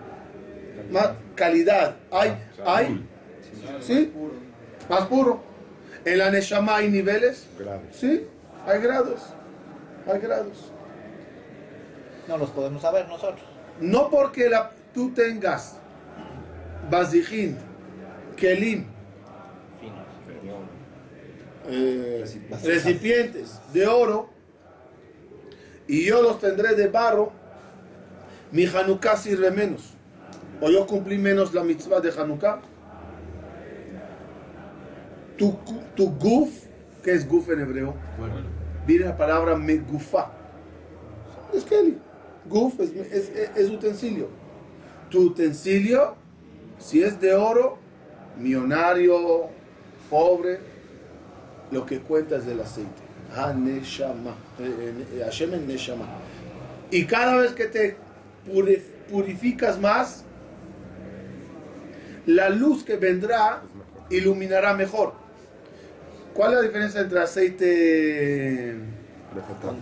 más 0.90 1.10
calidad. 1.34 1.96
Hay, 2.10 2.36
hay, 2.64 3.06
sí, 3.80 4.12
más 4.88 5.06
puro. 5.06 5.40
En 6.04 6.18
la 6.18 6.30
Neshama 6.30 6.76
hay 6.76 6.88
niveles, 6.88 7.46
sí, 7.92 8.26
hay 8.64 8.80
grados, 8.80 9.22
hay 10.06 10.20
grados. 10.20 10.72
No 12.28 12.38
los 12.38 12.50
podemos 12.50 12.82
saber 12.82 13.08
nosotros. 13.08 13.44
No 13.80 14.08
porque 14.10 14.48
la, 14.48 14.70
tú 14.94 15.12
tengas 15.12 15.76
Bazijín, 16.90 17.58
Kelim, 18.36 18.86
eh, 21.68 22.24
recipientes 22.62 23.60
de 23.72 23.86
oro 23.86 24.30
y 25.88 26.04
yo 26.04 26.22
los 26.22 26.38
tendré 26.38 26.74
de 26.74 26.88
barro, 26.88 27.32
mi 28.52 28.66
Hanukkah 28.66 29.16
sirve 29.16 29.50
menos. 29.50 29.95
O 30.60 30.70
yo 30.70 30.86
cumplí 30.86 31.18
menos 31.18 31.52
la 31.54 31.62
mitzvah 31.62 32.00
de 32.00 32.10
Hanukkah. 32.10 32.60
Tu, 35.36 35.54
tu 35.94 36.10
guf, 36.12 36.48
que 37.02 37.12
es 37.12 37.28
guf 37.28 37.50
en 37.50 37.60
hebreo, 37.60 37.94
viene 38.86 39.04
la 39.04 39.16
palabra 39.16 39.54
megufa. 39.54 40.30
Es 41.54 41.64
Kelly. 41.64 41.98
Guf 42.48 42.80
es, 42.80 42.92
es, 43.56 43.70
utensilio. 43.70 44.28
Tu 45.10 45.20
utensilio, 45.20 46.14
si 46.78 47.02
es 47.02 47.20
de 47.20 47.34
oro, 47.34 47.78
millonario, 48.38 49.48
pobre, 50.08 50.60
lo 51.70 51.84
que 51.84 52.00
cuenta 52.00 52.36
es 52.36 52.46
del 52.46 52.60
aceite. 52.60 53.02
Ha-neshama. 53.36 54.34
Eh, 54.58 55.22
Hashem 55.24 55.52
es 55.54 55.60
neshama. 55.62 56.06
Y 56.90 57.04
cada 57.04 57.36
vez 57.36 57.52
que 57.52 57.66
te 57.66 57.96
puri- 58.46 58.80
purificas 59.10 59.78
más, 59.78 60.24
la 62.26 62.50
luz 62.50 62.84
que 62.84 62.96
vendrá 62.96 63.62
iluminará 64.10 64.74
mejor. 64.74 65.14
¿Cuál 66.34 66.52
es 66.52 66.56
la 66.58 66.62
diferencia 66.62 67.00
entre 67.00 67.20
aceite, 67.20 68.76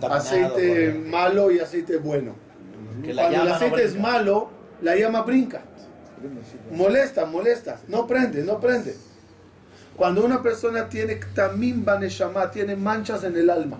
aceite 0.09 0.93
malo 0.93 1.51
y 1.51 1.59
aceite 1.59 1.97
bueno? 1.97 2.35
que 3.03 3.13
la 3.13 3.23
Cuando 3.23 3.41
el 3.41 3.47
llama 3.47 3.49
no 3.49 3.55
aceite 3.55 3.83
es 3.83 3.99
malo, 3.99 4.49
la 4.81 4.95
llama 4.95 5.21
brinca. 5.23 5.61
Molesta, 6.71 7.25
molesta. 7.25 7.79
No 7.87 8.07
prende, 8.07 8.43
no 8.43 8.59
prende. 8.59 8.95
Cuando 9.95 10.25
una 10.25 10.41
persona 10.41 10.89
tiene 10.89 11.19
también 11.33 11.85
baneshama, 11.85 12.51
tiene 12.51 12.75
manchas 12.75 13.23
en 13.23 13.35
el 13.35 13.49
alma. 13.49 13.79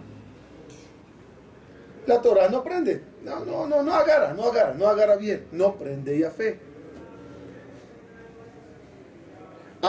La 2.08 2.22
Torah 2.22 2.50
no 2.50 2.64
prende. 2.64 3.02
No, 3.24 3.44
no, 3.44 3.68
no, 3.68 3.84
no 3.84 3.94
agarra, 3.94 4.34
no 4.34 4.46
agarra, 4.46 4.74
no 4.74 4.88
agarra 4.88 5.16
bien. 5.16 5.46
No 5.52 5.76
prende 5.76 6.18
ya 6.18 6.30
fe. 6.30 6.60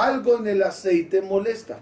Algo 0.00 0.38
en 0.38 0.46
el 0.48 0.62
aceite 0.62 1.22
molesta. 1.22 1.78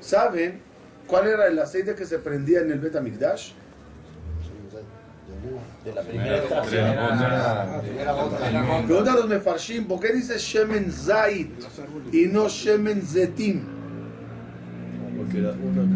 ¿Saben 0.00 0.60
cuál 1.06 1.28
era 1.28 1.46
el 1.46 1.58
aceite 1.58 1.94
que 1.94 2.04
se 2.04 2.18
prendía 2.18 2.60
en 2.60 2.72
el 2.72 2.80
Betamigdash? 2.80 3.52
De 5.84 5.92
la 5.92 6.02
primera 6.02 6.38
extracción. 6.38 6.94
Pregunta 8.86 9.12
a 9.12 9.16
los 9.16 9.28
mefarshim, 9.28 9.86
¿por 9.86 9.98
qué 10.00 10.12
dice 10.12 10.38
Shemen 10.38 10.92
Zait 10.92 11.50
y 12.12 12.26
no 12.26 12.48
Shemen 12.48 13.02
Zetim? 13.02 13.62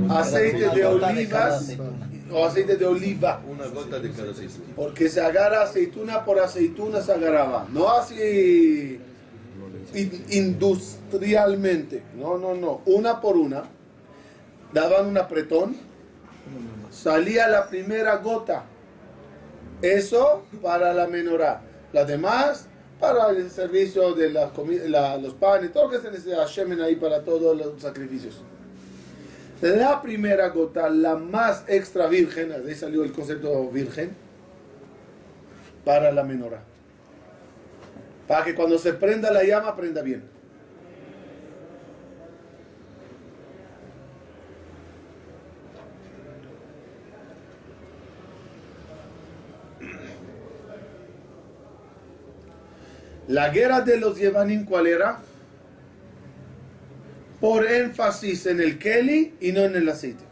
Aceite 0.08 0.68
de 0.70 0.86
Una 0.86 0.90
gota 0.90 1.12
de 1.12 1.28
cada 1.28 1.44
olivas 1.44 1.62
aceituna. 1.62 2.08
o 2.32 2.44
aceite 2.44 2.76
de 2.76 2.86
oliva. 2.86 3.42
Una 3.46 3.66
gota 3.66 3.98
de 4.00 4.10
cada 4.10 4.30
aceite. 4.30 4.54
Porque 4.74 5.08
se 5.08 5.20
agarra 5.20 5.62
aceituna 5.62 6.24
por 6.24 6.38
aceituna, 6.40 7.00
se 7.00 7.12
agarraba. 7.12 7.66
No 7.72 7.88
así 7.90 9.00
industrialmente. 9.94 12.02
No, 12.16 12.38
no, 12.38 12.54
no. 12.54 12.80
Una 12.86 13.20
por 13.20 13.36
una. 13.36 13.64
Daban 14.72 15.06
un 15.06 15.18
apretón. 15.18 15.76
Salía 16.90 17.48
la 17.48 17.68
primera 17.68 18.16
gota. 18.16 18.64
Eso 19.82 20.44
para 20.62 20.94
la 20.94 21.06
menorá. 21.06 21.60
Las 21.92 22.06
demás 22.06 22.68
para 23.00 23.30
el 23.30 23.50
servicio 23.50 24.14
de 24.14 24.30
los 24.30 25.34
panes, 25.34 25.72
todo 25.72 25.84
lo 25.84 25.90
que 25.90 25.98
se 25.98 26.10
necesita, 26.10 26.46
shemen 26.46 26.80
ahí 26.80 26.96
para 26.96 27.22
todos 27.22 27.56
los 27.56 27.80
sacrificios. 27.80 28.42
La 29.60 30.02
primera 30.02 30.48
gota, 30.48 30.88
la 30.88 31.16
más 31.16 31.64
extra 31.66 32.06
virgen, 32.06 32.48
de 32.48 32.56
ahí 32.56 32.74
salió 32.74 33.04
el 33.04 33.12
concepto 33.12 33.68
virgen, 33.70 34.14
para 35.84 36.10
la 36.10 36.24
menorá. 36.24 36.62
Para 38.26 38.44
que 38.44 38.54
cuando 38.54 38.78
se 38.78 38.92
prenda 38.92 39.30
la 39.30 39.44
llama, 39.44 39.76
prenda 39.76 40.02
bien. 40.02 40.36
La 53.28 53.48
guerra 53.48 53.80
de 53.80 53.98
los 53.98 54.18
Yevanim, 54.18 54.64
¿cuál 54.64 54.86
era? 54.86 55.18
Por 57.40 57.66
énfasis 57.66 58.46
en 58.46 58.60
el 58.60 58.78
Kelly 58.78 59.34
y 59.40 59.52
no 59.52 59.62
en 59.62 59.74
el 59.74 59.88
aceite. 59.88 60.24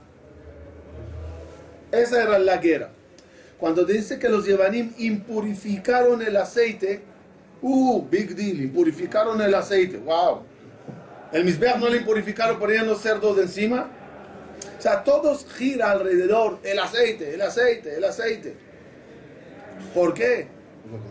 Esa 1.91 2.23
era 2.23 2.39
la 2.39 2.59
guerra. 2.59 2.91
Cuando 3.59 3.85
dice 3.85 4.19
que 4.19 4.29
los 4.29 4.47
Yevanim 4.47 4.93
impurificaron 4.99 6.23
el 6.23 6.37
aceite, 6.37 7.03
uh, 7.65 8.07
big 8.11 8.35
deal, 8.37 8.61
impurificaron 8.61 9.41
el 9.41 9.55
aceite, 9.55 9.97
wow. 9.99 10.43
El 11.33 11.45
Mizbeach 11.45 11.79
no 11.79 11.89
le 11.89 11.97
impurificaron, 11.97 12.59
ponían 12.59 12.87
los 12.87 13.01
cerdos 13.01 13.37
de 13.37 13.43
encima. 13.43 13.89
O 14.79 14.83
sea, 14.83 15.03
todos 15.03 15.47
gira 15.57 15.91
alrededor 15.91 16.59
el 16.63 16.79
aceite, 16.79 17.35
el 17.35 17.41
aceite, 17.41 17.97
el 17.97 18.05
aceite. 18.05 18.55
¿Por 19.95 20.15
qué? 20.15 20.47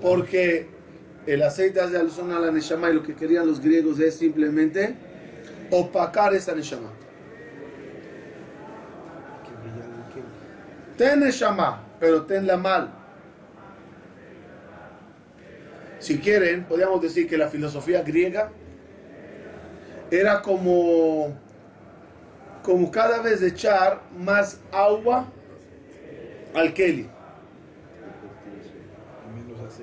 Porque 0.02 0.68
el 1.26 1.42
aceite 1.42 1.82
hace 1.82 1.98
alusión 1.98 2.32
a 2.32 2.39
la 2.39 2.52
Neshama 2.52 2.89
y 2.89 2.94
lo 2.94 3.04
que 3.04 3.16
querían 3.16 3.48
los 3.48 3.60
griegos 3.60 4.00
es 4.00 4.16
simplemente 4.16 4.96
opacar 5.72 6.34
esa 6.34 6.54
Neshama. 6.54 6.92
Ten 10.98 11.20
Neshama, 11.20 11.84
pero 12.00 12.24
tenla 12.24 12.58
mal. 12.58 13.03
Si 16.04 16.20
quieren, 16.20 16.66
podríamos 16.66 17.02
decir 17.02 17.30
que 17.30 17.38
la 17.38 17.48
filosofía 17.48 18.02
griega 18.02 18.52
era 20.12 20.42
como, 20.42 21.34
como 22.62 22.92
cada 22.92 23.22
vez 23.22 23.42
echar 23.42 24.02
más 24.13 24.60
agua 24.74 25.28
al 26.54 26.74
Kelly. 26.74 27.10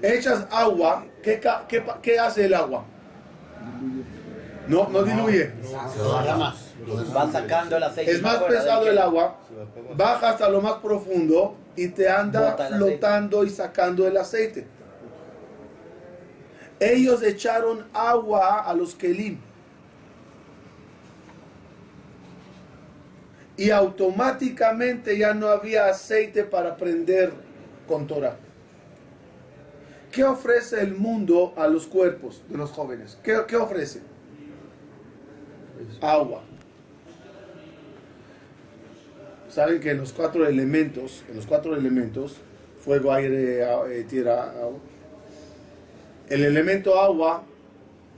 Echas 0.03 0.47
agua, 0.51 1.07
¿qué, 1.23 2.19
hace 2.21 2.45
el 2.45 2.53
agua? 2.53 2.85
No, 4.69 4.91
no 4.91 5.03
diluye. 5.03 5.53
Va 7.17 7.33
sacando 7.33 7.79
el 7.79 7.83
aceite. 7.83 8.13
Es 8.13 8.21
más 8.21 8.43
pesado 8.43 8.91
el 8.91 8.99
agua, 8.99 9.39
baja 9.97 10.29
hasta 10.29 10.51
lo 10.51 10.61
más 10.61 10.75
profundo 10.75 11.57
y 11.77 11.89
te 11.89 12.11
anda 12.11 12.59
flotando 12.59 13.43
y 13.43 13.49
sacando 13.49 14.07
el 14.07 14.19
aceite. 14.19 14.80
Ellos 16.81 17.23
echaron 17.23 17.85
agua 17.93 18.61
a 18.61 18.75
los 18.75 18.95
kelim. 18.95 19.39
Y 23.59 23.69
automáticamente 23.69 25.19
ya 25.19 25.35
no 25.35 25.49
había 25.49 25.89
aceite 25.89 26.43
para 26.45 26.79
prender 26.79 27.33
con 27.87 28.07
Torah. 28.07 28.39
¿Qué 30.11 30.25
ofrece 30.25 30.81
el 30.81 30.95
mundo 30.95 31.53
a 31.57 31.69
los 31.69 31.87
cuerpos 31.87 32.43
de 32.49 32.57
los 32.57 32.71
jóvenes? 32.71 33.19
¿Qué, 33.23 33.39
qué 33.47 33.57
ofrece? 33.57 34.01
Agua. 36.01 36.43
Saben 39.51 39.81
que 39.81 39.91
en 39.91 39.99
los 39.99 40.13
cuatro 40.13 40.47
elementos, 40.47 41.25
en 41.29 41.37
los 41.37 41.45
cuatro 41.45 41.77
elementos, 41.77 42.37
fuego, 42.83 43.13
aire, 43.13 43.63
eh, 43.63 44.05
tierra, 44.09 44.51
agua. 44.53 44.79
El 46.31 46.45
elemento 46.45 46.99
agua, 47.01 47.43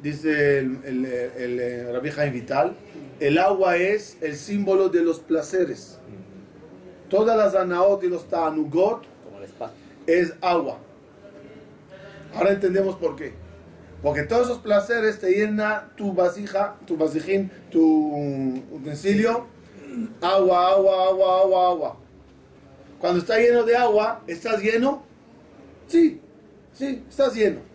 dice 0.03 0.59
el, 0.59 0.79
el, 0.85 1.05
el, 1.07 1.61
eh, 1.61 1.93
Rabbi 1.93 2.11
Jaime 2.11 2.33
Vital, 2.33 2.77
el 3.21 3.39
agua 3.39 3.77
es 3.77 4.19
el 4.21 4.37
símbolo 4.37 4.91
de 4.91 5.03
los 5.03 5.19
placeres. 5.19 5.99
Todas 7.09 7.39
las 7.39 7.55
anaot 7.55 8.05
y 8.05 8.09
los 8.09 8.29
tanugot 8.29 9.05
el 10.07 10.15
es 10.15 10.35
agua. 10.43 10.79
Ahora 12.35 12.53
entendemos 12.53 12.97
por 12.97 13.17
qué. 13.17 13.33
Porque 14.03 14.25
todos 14.25 14.43
esos 14.43 14.59
placeres 14.59 15.19
te 15.19 15.31
llena 15.31 15.91
tu 15.97 16.13
vasija, 16.13 16.77
tu 16.87 16.99
vasijín, 16.99 17.51
tu 17.71 18.61
utensilio, 18.73 19.47
agua, 20.21 20.73
agua, 20.73 21.07
agua, 21.09 21.41
agua, 21.41 21.69
agua. 21.69 21.97
Cuando 22.99 23.21
está 23.21 23.39
lleno 23.39 23.63
de 23.63 23.75
agua, 23.75 24.23
¿estás 24.27 24.61
lleno? 24.61 25.03
Sí, 25.87 26.21
sí, 26.75 27.05
estás 27.09 27.35
lleno. 27.35 27.72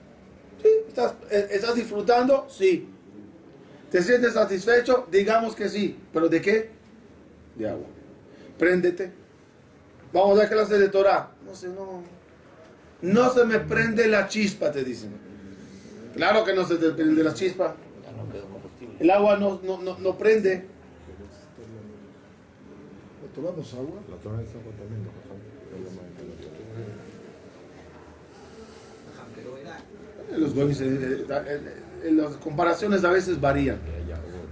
Sí, 0.61 0.69
¿estás, 0.87 1.13
eh, 1.29 1.47
¿estás 1.51 1.75
disfrutando? 1.75 2.47
Sí. 2.49 2.89
¿Te 3.91 4.01
sientes 4.01 4.33
satisfecho? 4.33 5.07
Digamos 5.11 5.55
que 5.55 5.69
sí. 5.69 5.97
¿Pero 6.11 6.27
de 6.27 6.41
qué? 6.41 6.69
De 7.55 7.69
agua. 7.69 7.87
Préndete. 8.57 9.11
Vamos 10.11 10.37
a 10.37 10.41
dar 10.41 10.49
clase 10.49 10.77
de 10.77 10.89
Torah. 10.89 11.31
No 11.45 11.55
sé, 11.55 11.69
no. 11.69 12.03
No 13.01 13.33
se 13.33 13.45
me 13.45 13.59
prende 13.59 14.07
la 14.07 14.27
chispa, 14.27 14.71
te 14.71 14.83
dicen. 14.83 15.11
Claro 16.15 16.43
que 16.43 16.53
no 16.53 16.65
se 16.67 16.77
te 16.77 16.89
prende 16.91 17.23
la 17.23 17.33
chispa. 17.33 17.75
El 18.99 19.11
agua 19.11 19.37
no, 19.37 19.61
no, 19.63 19.81
no, 19.81 19.97
no 19.99 20.17
prende. 20.17 20.65
¿Tomamos 23.35 23.71
agua? 23.75 24.01
La 24.09 24.17
Torah 24.17 24.41
está 24.41 24.57
contamiento, 24.57 25.11
Los 30.35 30.46
goyim, 30.57 30.73
se- 30.75 30.85
eh, 30.85 31.25
eh, 31.29 31.61
eh, 32.03 32.11
las 32.11 32.35
comparaciones 32.37 33.03
a 33.03 33.09
veces 33.11 33.39
varían. 33.39 33.79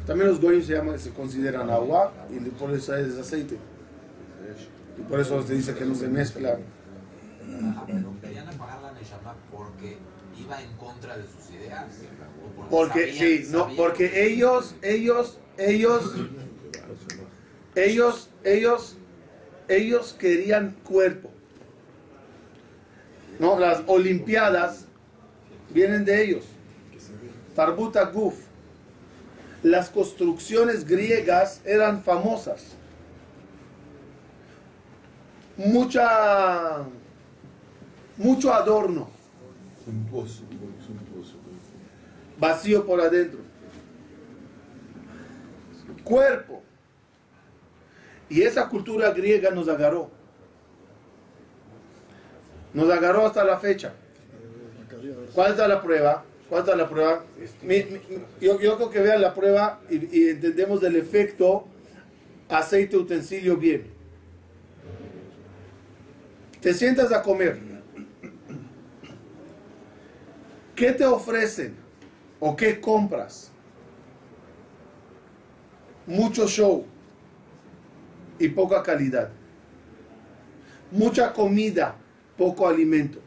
También 0.06 0.30
los 0.30 0.40
goyim 0.40 0.62
se, 0.62 0.74
llaman, 0.74 1.00
se 1.00 1.10
consideran 1.12 1.70
agua 1.70 2.14
y 2.30 2.38
por 2.52 2.72
eso 2.72 2.96
es 2.96 3.18
aceite. 3.18 3.58
Y 4.98 5.02
por 5.02 5.20
eso 5.20 5.42
se 5.46 5.54
dice 5.56 5.74
que 5.74 5.84
no 5.86 5.96
se 5.96 6.08
mezcla. 6.08 6.58
Pero 7.88 8.14
querían 8.22 8.48
apagar 8.48 8.82
la 8.82 8.92
Neshama 8.94 9.36
porque 9.52 9.98
iba 10.40 10.62
en 10.62 10.72
contra 10.78 11.18
de 11.18 11.24
sus 11.24 11.50
ideas. 11.56 11.86
Porque, 12.70 13.14
sabían- 13.14 13.44
sí, 13.46 13.48
no, 13.52 13.70
porque 13.76 14.28
ellos, 14.28 14.76
ellos, 14.82 15.40
ellos, 15.58 16.14
ellos, 17.76 18.30
ellos, 18.44 18.98
ellos 19.68 20.16
querían 20.20 20.76
cuerpo. 20.84 21.30
No, 23.40 23.60
las 23.60 23.82
olimpiadas 23.88 24.85
vienen 25.76 26.06
de 26.06 26.24
ellos. 26.24 26.46
Tarbuta 27.54 28.06
Guf. 28.06 28.36
Las 29.62 29.90
construcciones 29.90 30.86
griegas 30.86 31.62
eran 31.66 32.02
famosas. 32.02 32.76
Mucha, 35.58 36.84
mucho 38.18 38.54
adorno, 38.54 39.10
vacío 42.38 42.86
por 42.86 43.00
adentro. 43.00 43.40
Cuerpo. 46.04 46.62
Y 48.30 48.42
esa 48.42 48.68
cultura 48.68 49.12
griega 49.12 49.50
nos 49.52 49.70
agarró. 49.70 50.12
Nos 52.74 52.90
agarró 52.90 53.26
hasta 53.26 53.44
la 53.46 53.58
fecha. 53.58 53.94
¿Cuál 55.34 55.52
es 55.54 55.58
la 55.58 55.82
prueba? 55.82 56.24
¿Cuál 56.50 56.70
es 56.70 56.78
la 56.78 56.90
prueba? 56.90 57.26
Mi- 57.64 57.84
mi- 57.84 58.00
yo, 58.40 58.60
yo 58.60 58.76
creo 58.78 58.90
que 58.90 59.00
vean 59.00 59.22
la 59.22 59.34
prueba 59.34 59.80
y, 59.90 59.96
y 60.20 60.30
entendemos 60.30 60.84
el 60.84 60.96
efecto 60.96 61.66
aceite 62.50 62.98
utensilio 62.98 63.58
bien. 63.58 63.88
Te 66.62 66.74
sientas 66.74 67.12
a 67.12 67.22
comer. 67.22 67.60
¿Qué 70.76 70.92
te 70.92 71.06
ofrecen? 71.06 71.76
¿O 72.40 72.56
qué 72.56 72.80
compras? 72.80 73.52
Mucho 76.06 76.48
show 76.48 76.86
y 78.38 78.50
poca 78.50 78.84
calidad. 78.84 79.30
Mucha 80.92 81.34
comida, 81.34 81.96
poco 82.38 82.68
alimento. 82.68 83.20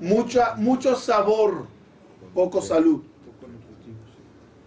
Mucha, 0.00 0.54
mucho 0.56 0.96
sabor, 0.96 1.66
poco 2.34 2.62
salud. 2.62 3.02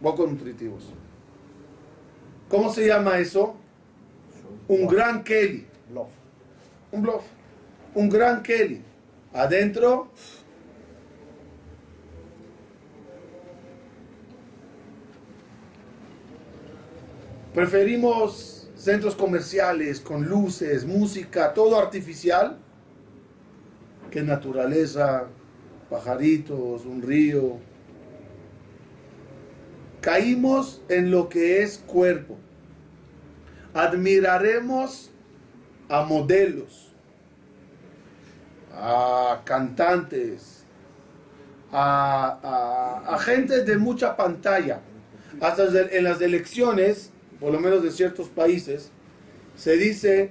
Poco 0.02 0.28
nutritivos. 0.28 0.94
¿Cómo 2.50 2.72
se 2.72 2.86
llama 2.86 3.18
eso? 3.18 3.56
Un 4.68 4.88
gran 4.88 5.24
Kelly. 5.24 5.66
Un 6.92 7.02
bluff. 7.02 7.24
Un 7.96 8.10
gran 8.10 8.44
Kelly. 8.44 8.84
Adentro. 9.34 10.12
Preferimos 17.56 18.70
centros 18.76 19.16
comerciales 19.16 20.00
con 20.00 20.26
luces, 20.26 20.86
música, 20.86 21.54
todo 21.54 21.80
artificial, 21.80 22.60
que 24.14 24.22
naturaleza, 24.22 25.26
pajaritos, 25.90 26.86
un 26.86 27.02
río. 27.02 27.58
Caímos 30.02 30.84
en 30.88 31.10
lo 31.10 31.30
que 31.30 31.64
es 31.64 31.80
cuerpo. 31.80 32.38
Admiraremos 33.74 35.10
a 35.90 36.04
modelos, 36.04 36.94
a 38.72 39.42
cantantes, 39.46 40.64
a, 41.72 42.40
a- 42.44 43.14
de 43.66 43.78
mucha 43.78 44.16
pantalla. 44.16 44.82
Hasta 45.42 45.66
en 45.92 46.04
las 46.04 46.22
elecciones, 46.22 47.12
por 47.40 47.52
lo 47.52 47.60
menos 47.60 47.82
de 47.82 47.90
ciertos 47.90 48.30
países, 48.30 48.92
se 49.56 49.76
dice, 49.78 50.30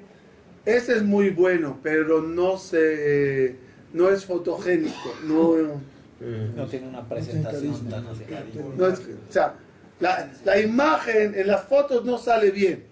ese 0.64 0.94
es 0.96 1.02
muy 1.02 1.30
bueno, 1.30 1.80
pero 1.82 2.22
no, 2.22 2.58
se, 2.58 3.56
no 3.92 4.08
es 4.10 4.24
fotogénico. 4.24 5.14
No, 5.24 5.80
No 6.56 6.66
tiene 6.66 6.88
una 6.88 7.08
presentación 7.08 7.88
tan 7.88 8.04
no 8.76 8.86
es- 8.86 9.00
o 9.00 9.32
sea, 9.32 9.54
la, 10.00 10.30
la 10.44 10.60
imagen 10.60 11.34
en 11.34 11.46
las 11.48 11.64
fotos 11.64 12.04
no 12.04 12.16
sale 12.18 12.50
bien. 12.50 12.84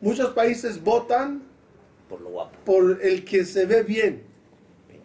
Muchos 0.00 0.30
países 0.30 0.82
votan 0.82 1.42
Por 2.08 2.20
lo 2.20 2.30
guapo. 2.30 2.56
por 2.64 2.98
el 3.02 3.24
quien 3.24 3.46
se 3.46 3.64
ve 3.66 3.82
bien 3.82 4.22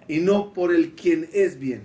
y 0.08 0.20
no 0.20 0.54
por 0.54 0.74
el 0.74 0.92
quien 0.94 1.30
es 1.34 1.60
bien. 1.60 1.82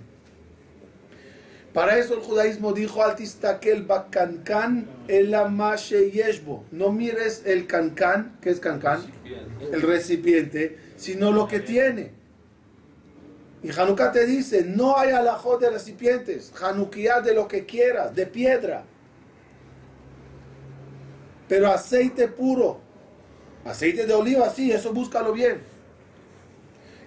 Para 1.73 1.99
eso 1.99 2.15
el 2.15 2.21
judaísmo 2.21 2.73
dijo 2.73 3.03
altistakel 3.03 3.83
bakankan 3.83 4.87
el 5.07 5.35
yeshbo. 6.11 6.65
No 6.71 6.91
mires 6.91 7.43
el 7.45 7.67
cancán, 7.67 8.37
¿qué 8.41 8.49
es 8.49 8.59
cancán? 8.59 9.01
El 9.71 9.81
recipiente, 9.83 10.77
sino 10.97 11.31
lo 11.31 11.47
que 11.47 11.59
tiene. 11.59 12.11
Y 13.61 13.71
Hanukkah 13.71 14.11
te 14.11 14.25
dice, 14.25 14.63
no 14.63 14.97
hay 14.97 15.11
alajot 15.11 15.59
de 15.59 15.69
recipientes, 15.69 16.53
Hanukkah 16.61 17.21
de 17.21 17.33
lo 17.33 17.47
que 17.47 17.65
quieras, 17.65 18.15
de 18.15 18.25
piedra. 18.25 18.83
Pero 21.47 21.71
aceite 21.71 22.27
puro, 22.27 22.79
aceite 23.65 24.05
de 24.05 24.13
oliva, 24.13 24.49
sí, 24.49 24.71
eso 24.71 24.93
búscalo 24.93 25.33
bien. 25.33 25.61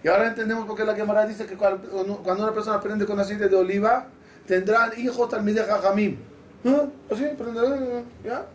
Y 0.05 0.09
ahora 0.09 0.29
entendemos 0.29 0.67
por 0.67 0.77
qué 0.77 0.85
la 0.85 0.95
Gemara 0.95 1.25
dice 1.27 1.47
que 1.47 1.57
cuando 1.57 2.43
una 2.43 2.53
persona 2.53 2.81
prende 2.81 3.07
con 3.07 3.19
aceite 3.21 3.49
de 3.49 3.57
oliva, 3.57 4.09
tendrán 4.47 4.99
hijos 4.99 5.29
también 5.29 5.57
de 5.57 5.63
jajamim. 5.63 6.19
¿Ah? 6.65 6.87
¿Así? 7.11 7.25
¿Ya? 8.25 8.47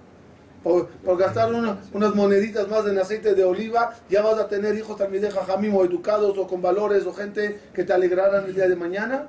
Por, 0.68 0.88
por 0.88 1.18
gastar 1.18 1.54
una- 1.54 1.78
unas 1.94 2.14
moneditas 2.14 2.68
más 2.68 2.86
en 2.88 3.00
aceite 3.00 3.34
de 3.36 3.46
oliva, 3.46 3.96
ya 4.10 4.22
vas 4.22 4.38
a 4.38 4.50
tener 4.50 4.76
hijos 4.78 4.98
también 4.98 5.24
de 5.24 5.32
jajamim 5.32 5.74
o 5.74 5.86
educados 5.86 6.38
o 6.38 6.46
con 6.46 6.62
valores 6.62 7.06
o 7.06 7.14
gente 7.14 7.58
que 7.74 7.86
te 7.86 7.94
alegrarán 7.94 8.44
el 8.48 8.54
día 8.54 8.68
de 8.68 8.76
mañana. 8.76 9.28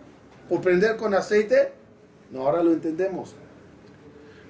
Por 0.49 0.61
prender 0.63 0.97
con 0.97 1.15
aceite, 1.15 1.71
no, 2.33 2.41
ahora 2.43 2.61
lo 2.65 2.73
entendemos. 2.73 3.37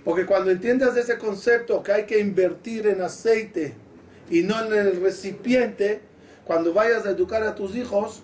Porque 0.02 0.24
cuando 0.24 0.50
entiendas 0.50 0.96
ese 0.96 1.18
concepto 1.18 1.82
que 1.82 1.92
hay 1.92 2.06
que 2.06 2.20
invertir 2.20 2.86
en 2.86 3.02
aceite 3.02 3.74
y 4.30 4.40
no 4.42 4.58
en 4.64 4.72
el 4.72 5.02
recipiente, 5.02 6.00
cuando 6.46 6.72
vayas 6.72 7.04
a 7.04 7.10
educar 7.10 7.42
a 7.42 7.54
tus 7.54 7.76
hijos, 7.76 8.22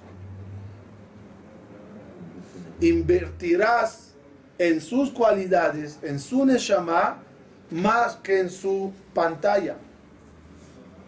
invertirás 2.80 4.14
en 4.56 4.80
sus 4.80 5.10
cualidades, 5.10 5.98
en 6.02 6.18
su 6.18 6.46
neshama, 6.46 7.23
más 7.74 8.14
que 8.16 8.38
en 8.38 8.50
su 8.50 8.92
pantalla. 9.12 9.76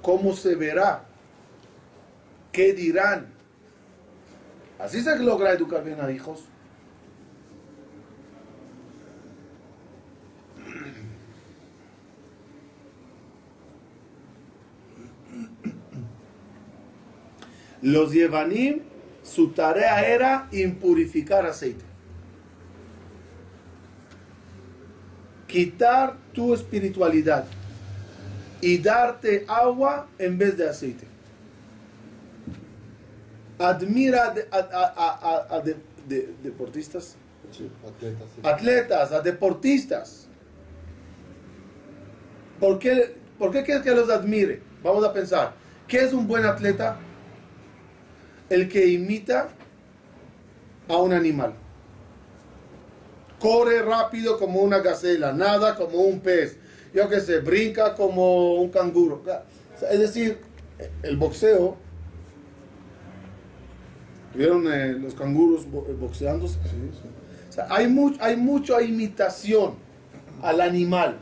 ¿Cómo 0.03 0.35
se 0.35 0.57
verá? 0.57 1.05
¿Qué 2.51 2.73
dirán? 2.73 3.29
Así 4.77 5.01
se 5.01 5.17
logra 5.21 5.53
educar 5.53 5.85
bien 5.85 6.01
a 6.01 6.11
hijos. 6.11 6.45
Los 17.81 18.13
Yevanim, 18.13 18.81
su 19.23 19.53
tarea 19.53 20.05
era 20.05 20.49
impurificar 20.51 21.47
aceite. 21.47 21.86
Quitar 25.47 26.17
tu 26.33 26.53
espiritualidad 26.55 27.45
y 28.61 28.79
darte 28.79 29.45
agua 29.49 30.07
en 30.19 30.37
vez 30.39 30.57
de 30.57 30.69
aceite. 30.69 31.07
Admira 33.59 34.31
de- 34.33 34.49
a, 34.51 34.57
a- 34.59 34.95
a- 34.97 35.47
a- 35.53 35.57
a 35.57 35.61
de- 35.61 35.77
de- 36.09 36.35
deportistas, 36.43 37.17
Sí, 37.51 37.71
atletas. 37.87 38.29
sí. 38.35 38.41
atletas, 38.43 39.13
a 39.13 39.21
deportistas. 39.21 40.27
¿Por 42.61 42.79
qué, 42.79 43.17
¿Por 43.39 43.51
qué 43.53 43.63
quieres 43.63 43.83
que 43.83 43.95
los 43.95 44.09
admire? 44.11 44.63
Vamos 44.83 45.05
a 45.05 45.13
pensar. 45.13 45.53
¿Qué 45.87 45.99
es 46.05 46.13
un 46.13 46.27
buen 46.27 46.45
atleta? 46.45 46.97
El 48.49 48.69
que 48.69 48.87
imita 48.87 49.49
a 50.89 50.97
un 50.97 51.13
animal. 51.13 51.53
Corre 53.47 53.81
rápido 53.81 54.39
como 54.41 54.59
una 54.61 54.81
gacela, 54.81 55.33
nada 55.33 55.77
como 55.77 55.99
un 56.01 56.19
pez. 56.19 56.59
Yo 56.93 57.09
qué 57.09 57.21
sé, 57.21 57.39
brinca 57.39 57.95
como 57.95 58.55
un 58.55 58.71
canguro. 58.71 59.23
Es 59.89 60.01
decir, 60.01 60.41
el 61.05 61.17
boxeo. 61.17 61.77
¿Vieron 64.35 64.67
eh, 64.73 64.95
los 64.95 65.15
canguros 65.15 65.71
bo- 65.71 65.87
boxeando? 66.01 66.47
O 66.47 67.53
sea, 67.53 67.69
hay, 67.71 67.87
mu- 67.87 68.17
hay 68.19 68.37
mucha 68.37 68.83
imitación 68.83 69.75
al 70.43 70.61
animal. 70.61 71.17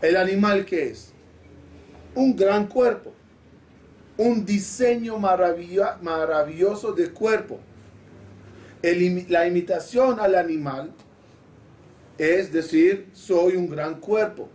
¿El 0.00 0.16
animal 0.16 0.64
qué 0.64 0.90
es? 0.90 1.12
Un 2.14 2.36
gran 2.36 2.68
cuerpo. 2.68 3.12
Un 4.16 4.44
diseño 4.46 5.18
maravilloso 5.18 6.92
de 6.92 7.10
cuerpo. 7.10 7.58
La 8.82 9.46
imitación 9.46 10.20
al 10.20 10.34
animal 10.34 10.92
es 12.20 12.52
decir, 12.52 13.06
soy 13.14 13.56
un 13.56 13.66
gran 13.66 13.98
cuerpo. 13.98 14.50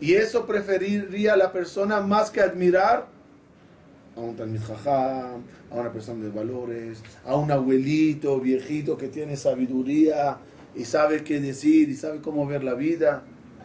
Y 0.00 0.14
eso 0.14 0.46
preferiría 0.46 1.36
la 1.36 1.52
persona 1.52 2.00
más 2.00 2.30
que 2.30 2.40
admirar 2.40 3.08
a 4.16 4.20
un 4.20 4.34
Jajam, 4.36 5.42
a 5.70 5.74
una 5.74 5.92
persona 5.92 6.24
de 6.24 6.30
valores, 6.30 7.02
a 7.26 7.36
un 7.36 7.50
abuelito 7.50 8.40
viejito 8.40 8.96
que 8.96 9.08
tiene 9.08 9.36
sabiduría 9.36 10.38
y 10.74 10.86
sabe 10.86 11.22
qué 11.24 11.40
decir 11.40 11.90
y 11.90 11.94
sabe 11.94 12.22
cómo 12.22 12.46
ver 12.46 12.64
la 12.64 12.72
vida. 12.72 13.22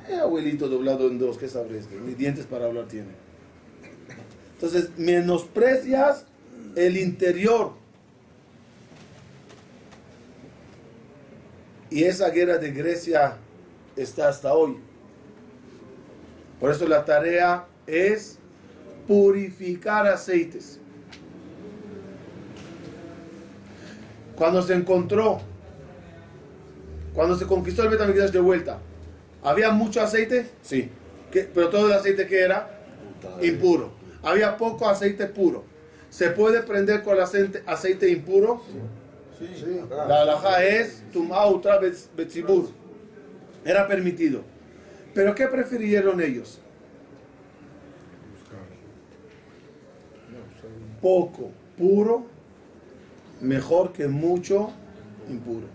Eh, 0.10 0.16
abuelito 0.16 0.68
doblado 0.68 1.08
en 1.08 1.18
dos, 1.18 1.38
¿qué 1.38 1.48
sabes? 1.48 1.88
Ni 2.06 2.14
dientes 2.14 2.46
para 2.46 2.66
hablar 2.66 2.90
tiene. 2.90 3.08
Entonces, 4.56 4.90
menosprecias 4.98 6.26
el 6.76 6.98
interior. 6.98 7.79
Y 11.90 12.04
esa 12.04 12.30
guerra 12.30 12.58
de 12.58 12.72
Grecia 12.72 13.38
está 13.96 14.30
hasta 14.30 14.54
hoy. 14.54 14.78
Por 16.60 16.72
eso 16.72 16.88
la 16.88 17.04
tarea 17.06 17.66
es 17.88 18.38
purificar 19.08 20.06
aceites. 20.08 20.80
Cuando 24.36 24.62
se 24.62 24.74
encontró, 24.74 25.42
cuando 27.14 27.36
se 27.38 27.46
conquistó 27.46 27.84
el 27.84 27.90
Betamigdash 27.90 28.32
de 28.32 28.40
vuelta, 28.40 28.80
¿había 29.44 29.72
mucho 29.72 30.02
aceite? 30.02 30.48
Sí. 30.62 30.90
¿Qué? 31.32 31.50
Pero 31.54 31.70
todo 31.70 31.88
el 31.88 31.94
aceite 31.94 32.28
que 32.28 32.40
era 32.42 32.80
impuro. 33.42 33.92
Había 34.22 34.58
poco 34.58 34.88
aceite 34.88 35.26
puro. 35.26 35.64
¿Se 36.10 36.30
puede 36.30 36.62
prender 36.62 37.04
con 37.04 37.20
aceite, 37.20 37.64
aceite 37.66 38.10
impuro? 38.10 38.64
Sí. 38.68 38.78
La 40.08 40.22
alhaja 40.22 40.64
es 40.66 41.04
tumá 41.14 41.46
utra 41.48 41.80
betz- 41.82 42.08
betzibur. 42.16 42.70
Era 43.66 43.88
permitido. 43.88 44.42
Pero 45.14 45.34
¿qué 45.36 45.48
prefirieron 45.48 46.22
ellos? 46.22 46.60
Poco 51.02 51.52
puro, 51.78 52.26
mejor 53.42 53.94
que 53.94 54.08
mucho 54.08 54.72
impuro. 55.30 55.68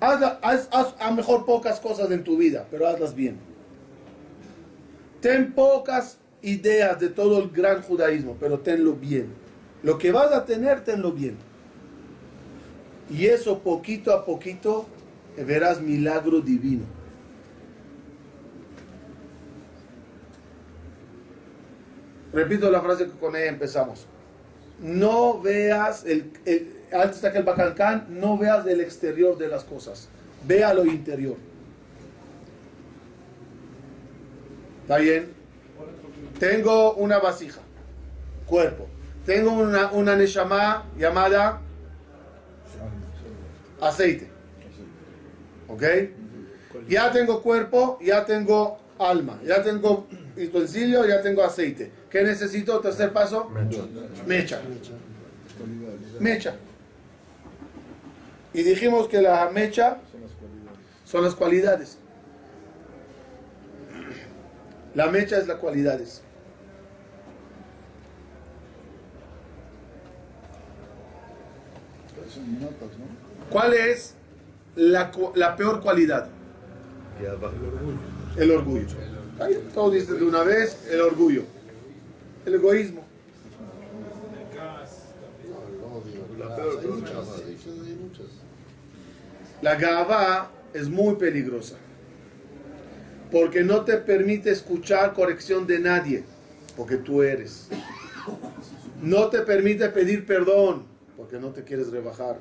Haz, 0.00 0.38
haz- 0.42 0.68
haz 0.72 0.94
a 0.98 1.10
mejor 1.10 1.44
pocas 1.44 1.78
cosas 1.80 2.10
en 2.10 2.24
tu 2.24 2.36
vida, 2.36 2.66
pero 2.70 2.86
hazlas 2.86 3.14
bien. 3.14 3.36
Ten 5.20 5.52
pocas 5.52 6.18
ideas 6.40 6.98
de 6.98 7.08
todo 7.10 7.42
el 7.42 7.50
gran 7.50 7.82
judaísmo, 7.82 8.36
pero 8.40 8.60
tenlo 8.60 8.94
bien. 8.94 9.39
Lo 9.82 9.98
que 9.98 10.12
vas 10.12 10.32
a 10.32 10.44
tener, 10.44 10.84
tenlo 10.84 11.12
bien. 11.12 11.36
Y 13.10 13.26
eso 13.26 13.58
poquito 13.60 14.12
a 14.12 14.24
poquito 14.24 14.86
eh, 15.36 15.44
verás 15.44 15.80
milagro 15.80 16.40
divino. 16.40 16.84
Repito 22.32 22.70
la 22.70 22.80
frase 22.80 23.06
que 23.06 23.18
con 23.18 23.34
ella 23.34 23.46
empezamos. 23.46 24.06
No 24.80 25.40
veas 25.40 26.04
el, 26.04 26.30
antes 26.92 27.16
está 27.16 27.32
que 27.32 27.38
el 27.38 27.44
bacancán, 27.44 28.06
no 28.08 28.38
veas 28.38 28.66
el 28.66 28.80
exterior 28.80 29.36
de 29.36 29.48
las 29.48 29.64
cosas. 29.64 30.08
Vea 30.46 30.72
lo 30.72 30.86
interior. 30.86 31.36
¿Está 34.82 34.98
bien? 34.98 35.32
Tengo 36.38 36.94
una 36.94 37.18
vasija, 37.18 37.60
cuerpo. 38.46 38.89
Tengo 39.26 39.52
una, 39.52 39.92
una 39.92 40.16
neshama 40.16 40.84
llamada 40.98 41.60
aceite. 43.80 44.28
¿Ok? 45.68 45.82
Ya 46.88 47.12
tengo 47.12 47.42
cuerpo, 47.42 47.98
ya 48.02 48.24
tengo 48.24 48.78
alma, 48.98 49.38
ya 49.44 49.62
tengo 49.62 50.06
utensilio, 50.36 51.06
ya 51.06 51.22
tengo 51.22 51.42
aceite. 51.42 51.90
¿Qué 52.10 52.22
necesito? 52.22 52.80
Tercer 52.80 53.12
paso. 53.12 53.50
Mecha. 54.26 54.60
Mecha. 56.18 56.54
Y 58.52 58.62
dijimos 58.62 59.06
que 59.08 59.22
la 59.22 59.48
mecha 59.50 59.98
son 61.04 61.24
las 61.24 61.34
cualidades. 61.34 61.98
La 64.94 65.06
mecha 65.06 65.38
es 65.38 65.46
las 65.46 65.58
cualidades. 65.58 66.22
¿Cuál 73.50 73.74
es 73.74 74.14
la, 74.76 75.10
la 75.34 75.56
peor 75.56 75.80
cualidad? 75.80 76.28
El 78.36 78.50
orgullo. 78.50 78.86
Ahí, 79.40 79.68
Todos 79.74 79.94
dicen 79.94 80.18
de 80.18 80.24
una 80.24 80.42
vez 80.42 80.86
el 80.90 81.00
orgullo. 81.00 81.44
El 82.46 82.54
egoísmo. 82.54 83.04
La 89.62 89.74
gaba 89.74 90.50
es 90.72 90.88
muy 90.88 91.16
peligrosa. 91.16 91.76
Porque 93.30 93.62
no 93.62 93.84
te 93.84 93.96
permite 93.96 94.50
escuchar 94.50 95.12
corrección 95.12 95.66
de 95.66 95.78
nadie. 95.78 96.24
Porque 96.76 96.96
tú 96.96 97.22
eres. 97.22 97.68
No 99.02 99.28
te 99.28 99.40
permite 99.40 99.88
pedir 99.88 100.26
perdón. 100.26 100.89
Porque 101.20 101.38
no 101.38 101.50
te 101.50 101.64
quieres 101.64 101.90
rebajar. 101.90 102.38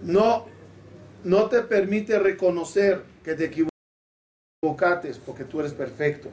No, 0.00 0.46
no 1.22 1.50
te 1.50 1.60
permite 1.60 2.18
reconocer 2.18 3.02
que 3.22 3.34
te 3.34 3.44
equivocaste 4.64 5.12
porque 5.26 5.44
tú 5.44 5.60
eres 5.60 5.74
perfecto. 5.74 6.30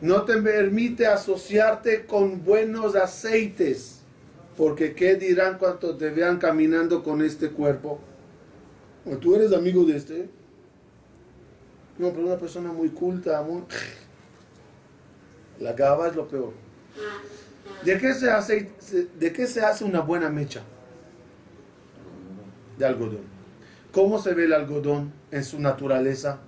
No 0.00 0.22
te 0.22 0.38
permite 0.38 1.06
asociarte 1.06 2.06
con 2.06 2.42
buenos 2.42 2.96
aceites 2.96 4.00
porque 4.56 4.94
¿qué 4.94 5.16
dirán 5.16 5.58
cuando 5.58 5.94
te 5.98 6.08
vean 6.08 6.38
caminando 6.38 7.02
con 7.02 7.20
este 7.20 7.50
cuerpo? 7.50 8.00
Tú 9.20 9.34
eres 9.34 9.52
amigo 9.52 9.84
de 9.84 9.98
este. 9.98 10.30
No, 11.98 12.12
pero 12.12 12.24
una 12.24 12.38
persona 12.38 12.72
muy 12.72 12.88
culta, 12.88 13.42
muy... 13.42 13.64
La 15.60 15.74
gaba 15.74 16.08
es 16.08 16.16
lo 16.16 16.26
peor. 16.26 16.71
¿De 17.84 17.98
qué 17.98 18.14
se 18.14 18.30
hace, 18.30 18.70
de 19.18 19.32
qué 19.32 19.46
se 19.46 19.60
hace 19.60 19.84
una 19.84 20.00
buena 20.00 20.28
mecha? 20.28 20.62
De 22.78 22.86
algodón. 22.86 23.32
¿Cómo 23.92 24.18
se 24.18 24.34
ve 24.34 24.44
el 24.44 24.52
algodón 24.52 25.12
en 25.30 25.44
su 25.44 25.58
naturaleza? 25.60 26.38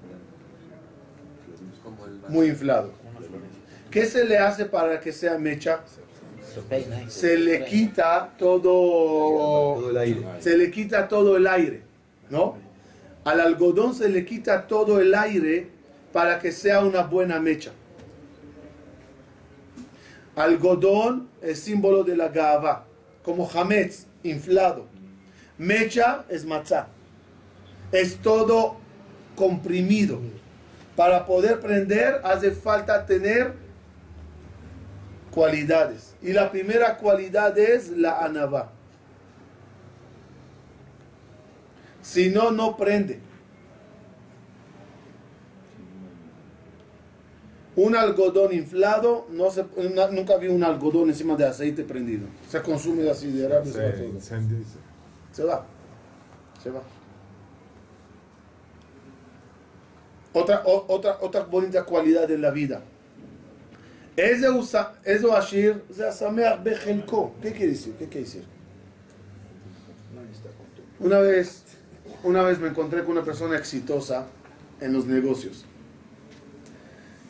Muy 2.29 2.49
inflado. 2.49 2.93
¿Qué 3.91 4.07
se 4.07 4.25
le 4.25 4.39
hace 4.39 4.65
para 4.65 5.01
que 5.01 5.13
sea 5.13 5.39
mecha? 5.39 5.81
Se 7.09 7.37
le 7.37 7.65
quita 7.65 8.33
todo, 8.39 9.93
se 10.39 10.57
le 10.57 10.71
quita 10.71 11.09
todo 11.09 11.37
el 11.37 11.47
aire, 11.49 11.83
¿no? 12.31 12.57
Al 13.25 13.41
algodón 13.41 13.95
se 13.95 14.09
le 14.09 14.25
quita 14.25 14.67
todo 14.67 15.01
el 15.01 15.15
aire 15.15 15.69
para 16.13 16.39
que 16.39 16.53
sea 16.53 16.85
una 16.85 17.03
buena 17.03 17.41
mecha. 17.41 17.73
Algodón 20.37 21.29
es 21.43 21.61
símbolo 21.61 22.03
de 22.03 22.17
la 22.17 22.29
gava, 22.29 22.85
como 23.23 23.49
hametz, 23.49 24.07
inflado. 24.23 24.87
Mecha 25.59 26.25
es 26.29 26.45
matzá. 26.45 26.89
Es 27.93 28.17
todo 28.17 28.77
comprimido. 29.37 30.21
Para 30.97 31.27
poder 31.27 31.61
prender 31.61 32.21
hace 32.25 32.51
falta 32.51 33.07
tener 33.07 33.55
cualidades. 35.31 36.15
Y 36.23 36.33
la 36.33 36.51
primera 36.51 36.97
cualidad 36.97 37.57
es 37.59 37.91
la 37.91 38.21
anabá. 38.25 38.71
Si 42.03 42.31
no, 42.31 42.51
no 42.51 42.77
prende. 42.77 43.21
Un 47.77 47.97
algodón 47.97 48.53
inflado, 48.53 49.27
no 49.31 49.51
se, 49.51 49.65
nunca 50.13 50.37
vi 50.37 50.47
un 50.47 50.63
algodón 50.63 51.09
encima 51.09 51.35
de 51.35 51.47
aceite 51.47 51.83
prendido. 51.83 52.27
Se 52.49 52.63
consume 52.63 53.11
así 53.11 53.33
de 53.33 53.49
rápido. 53.49 53.75
Se, 55.33 55.43
va. 55.43 55.67
Se 56.63 56.71
va. 56.71 56.83
Otra, 60.33 60.63
otra, 60.65 61.19
otra 61.21 61.45
bonita 61.45 61.85
cualidad 61.85 62.29
de 62.29 62.39
la 62.39 62.51
vida. 62.51 62.83
Eso 64.17 65.35
Ashir, 65.35 65.83
¿Qué 67.43 67.53
quiere 67.53 67.73
decir? 67.73 67.95
¿Qué 67.99 68.07
quiere 68.07 68.21
decir? 68.21 68.45
Una 71.01 71.19
vez, 71.19 71.65
una 72.23 72.43
vez 72.43 72.61
me 72.61 72.69
encontré 72.69 73.03
con 73.03 73.13
una 73.13 73.25
persona 73.25 73.59
exitosa 73.59 74.27
en 74.81 74.93
los 74.93 75.07
negocios. 75.07 75.65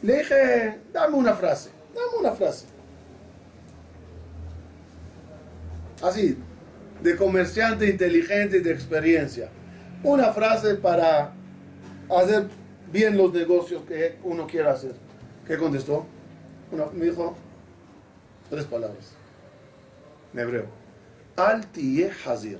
Le 0.04 0.18
dije, 0.18 0.80
dame 0.92 1.16
una 1.16 1.32
frase, 1.32 1.70
dame 1.94 2.18
una 2.20 2.32
frase. 2.32 2.66
Así, 6.02 6.36
de 7.02 7.16
comerciante 7.16 7.88
inteligente 7.88 8.58
y 8.58 8.60
de 8.60 8.70
experiencia. 8.72 9.48
Una 10.02 10.30
frase 10.34 10.74
para 10.74 11.32
hacer 12.14 12.48
bien 12.92 13.16
los 13.16 13.32
negocios 13.32 13.82
que 13.84 14.18
uno 14.24 14.46
quiera 14.46 14.72
hacer. 14.72 14.94
¿Qué 15.46 15.56
contestó? 15.56 16.04
Una- 16.70 16.86
me 16.92 17.06
dijo 17.06 17.34
tres 18.50 18.66
palabras. 18.66 19.12
En 20.34 20.40
hebreo. 20.40 20.66
Al 21.36 21.66
tiye 21.68 22.10
hazir. 22.26 22.58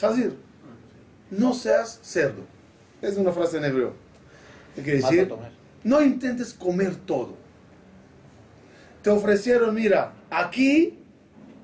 Hazir. 0.00 0.38
No 1.30 1.52
seas 1.52 2.00
cerdo. 2.02 2.42
Es 3.02 3.18
una 3.18 3.32
frase 3.32 3.58
en 3.58 3.64
hebreo. 3.66 4.03
¿Qué 4.74 4.82
quiere 4.82 5.00
Vas 5.00 5.10
a 5.10 5.14
decir? 5.14 5.34
No 5.84 6.02
intentes 6.02 6.54
comer 6.54 6.96
todo. 6.96 7.36
Te 9.02 9.10
ofrecieron, 9.10 9.74
mira, 9.74 10.14
aquí 10.30 10.98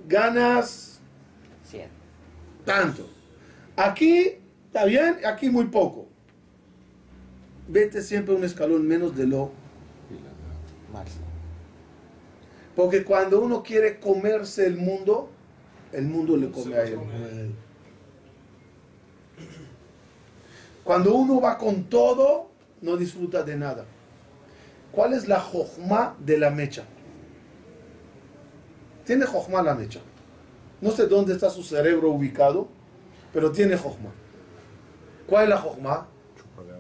ganas 0.07 1.01
100. 1.65 1.89
tanto. 2.65 3.09
Aquí 3.77 4.37
está 4.67 4.85
bien, 4.85 5.19
aquí 5.25 5.49
muy 5.49 5.67
poco. 5.67 6.07
Vete 7.67 8.03
siempre 8.03 8.35
un 8.35 8.45
escalón 8.45 8.87
menos 8.87 9.17
de 9.17 9.27
lo. 9.27 9.53
Máximo. 10.93 11.25
Porque 12.77 13.05
cuando 13.05 13.41
uno 13.41 13.63
quiere 13.63 13.99
comerse 13.99 14.67
el 14.67 14.77
mundo, 14.77 15.31
el 15.93 16.05
mundo 16.05 16.37
le 16.37 16.51
come 16.51 16.77
a 16.77 16.83
él. 16.83 17.55
Cuando 20.85 21.15
uno 21.15 21.41
va 21.41 21.57
con 21.57 21.85
todo, 21.85 22.50
no 22.83 22.97
disfruta 22.97 23.43
de 23.43 23.57
nada. 23.57 23.85
¿Cuál 24.93 25.13
es 25.13 25.29
la 25.29 25.41
jojma 25.41 26.17
de 26.19 26.39
la 26.39 26.51
mecha? 26.51 26.85
Tiene 29.05 29.27
jojma 29.27 29.63
la 29.63 29.75
mecha. 29.75 30.01
No 30.81 30.91
sé 30.91 31.07
dónde 31.07 31.33
está 31.35 31.51
su 31.51 31.63
cerebro 31.63 32.11
ubicado, 32.11 32.69
pero 33.33 33.53
tiene 33.53 33.77
jojma. 33.77 34.11
¿Cuál 35.27 35.45
es 35.45 35.49
la 35.51 35.59
jojma? 35.59 36.09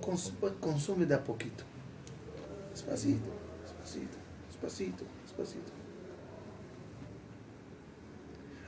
Cons- 0.00 0.32
consume 0.60 1.06
de 1.06 1.14
a 1.14 1.22
poquito. 1.22 1.64
Despacito, 2.72 3.28
despacito, 3.62 4.16
despacito, 4.48 5.04
despacito. 5.22 5.72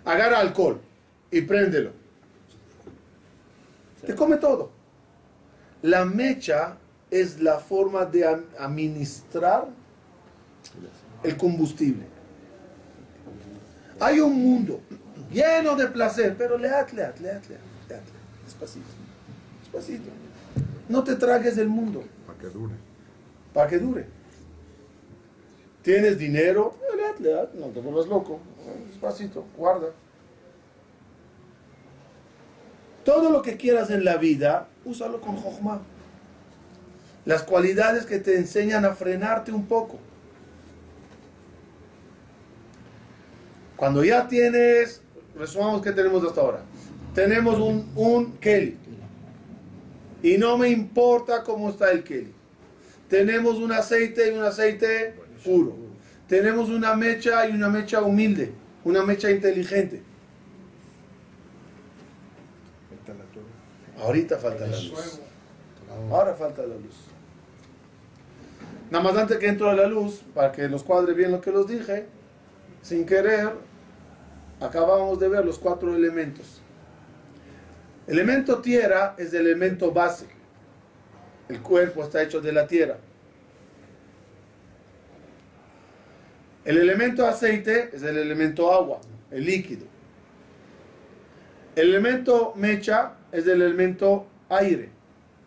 Agarra 0.05 0.39
alcohol 0.41 0.81
y 1.31 1.41
préndelo. 1.43 1.93
Te 4.05 4.15
come 4.15 4.37
todo. 4.37 4.71
La 5.83 6.05
mecha 6.05 6.77
es 7.13 7.41
la 7.41 7.59
forma 7.59 8.07
de 8.07 8.25
administrar 8.59 9.69
el 11.23 11.37
combustible. 11.37 12.07
Hay 14.01 14.19
un 14.19 14.35
mundo 14.43 14.81
lleno 15.31 15.77
de 15.77 15.89
placer, 15.89 16.35
pero 16.39 16.57
leat, 16.57 16.91
leat, 16.93 17.21
leat, 17.21 17.47
leat, 17.51 17.61
leat, 17.91 18.03
despacito, 18.47 18.87
despacito. 19.61 20.09
No 20.89 21.05
te 21.05 21.15
tragues 21.17 21.59
el 21.59 21.69
mundo 21.69 22.03
Para 22.27 22.39
que 22.39 22.47
dure. 22.49 22.75
para 23.53 23.69
que 23.69 23.79
dure. 23.79 24.07
Tienes 25.83 26.17
dinero, 26.17 26.79
leat, 26.97 27.21
leat, 27.21 27.53
no 27.53 27.67
te 27.67 27.81
vuelvas 27.81 28.07
loco, 28.07 28.41
despacito, 28.89 29.45
guarda. 29.55 29.89
Todo 33.05 33.31
lo 33.31 33.43
que 33.43 33.59
quieras 33.59 33.91
en 33.91 34.03
la 34.03 34.17
vida, 34.17 34.69
úsalo 34.87 35.21
con 35.21 35.37
Jochma. 35.37 35.83
Las 37.25 37.43
cualidades 37.43 38.05
que 38.05 38.19
te 38.19 38.37
enseñan 38.37 38.85
a 38.85 38.95
frenarte 38.95 39.53
un 39.53 39.67
poco. 39.67 39.99
Cuando 43.77 44.05
ya 44.05 44.29
tienes, 44.29 45.03
resumamos 45.37 45.83
que 45.83 45.93
tenemos 45.93 46.25
hasta 46.25 46.41
ahora. 46.41 46.63
Tenemos 47.15 47.59
un, 47.59 47.91
un 47.95 48.33
Kelly. 48.39 48.79
Y 50.23 50.39
no 50.39 50.57
me 50.57 50.69
importa 50.69 51.43
cómo 51.43 51.71
está 51.71 51.91
el 51.91 52.05
Kelly. 52.05 52.33
Tenemos 53.09 53.59
un 53.59 53.73
aceite 53.73 54.29
y 54.29 54.37
un 54.37 54.45
aceite 54.45 55.15
puro. 55.45 55.77
Tenemos 56.29 56.71
una 56.71 56.95
mecha 56.95 57.47
y 57.47 57.53
una 57.53 57.69
mecha 57.69 58.03
humilde. 58.03 58.53
Una 58.85 59.05
mecha 59.05 59.31
inteligente. 59.31 60.03
Falta 62.89 63.13
la 63.13 63.25
torre. 63.33 64.05
Ahorita 64.05 64.39
falta 64.39 64.67
la 64.67 64.77
luz. 64.77 65.21
Ahora 66.11 66.35
falta 66.35 66.63
la 66.63 66.75
luz. 66.75 67.12
Nada 68.93 69.05
más 69.05 69.17
antes 69.17 69.39
que 69.39 69.49
entro 69.49 69.71
a 69.71 69.75
la 69.75 69.87
luz, 69.87 70.23
para 70.35 70.53
que 70.53 70.69
los 70.69 70.83
cuadre 70.83 71.15
bien 71.15 71.31
lo 71.31 71.41
que 71.41 71.51
los 71.51 71.67
dije, 71.67 72.05
sin 72.83 73.07
querer, 73.07 73.49
acabamos 74.61 75.19
de 75.19 75.31
ver 75.31 75.47
los 75.47 75.59
cuatro 75.59 75.97
elementos. 75.97 76.61
Elemento 78.07 78.61
tierra 78.61 79.15
es 79.17 79.33
el 79.33 79.47
elemento 79.47 79.93
base. 79.93 80.27
El 81.49 81.63
cuerpo 81.63 82.03
está 82.03 82.23
hecho 82.23 82.43
de 82.43 82.53
la 82.53 82.67
tierra. 82.67 82.99
El 86.63 86.77
elemento 86.77 87.27
aceite 87.27 87.89
es 87.95 88.03
el 88.03 88.19
elemento 88.19 88.71
agua, 88.71 89.01
el 89.31 89.47
líquido. 89.47 89.87
El 91.77 91.89
elemento 91.89 92.53
mecha 92.57 93.15
es 93.33 93.47
el 93.47 93.63
elemento 93.63 94.27
aire, 94.51 94.91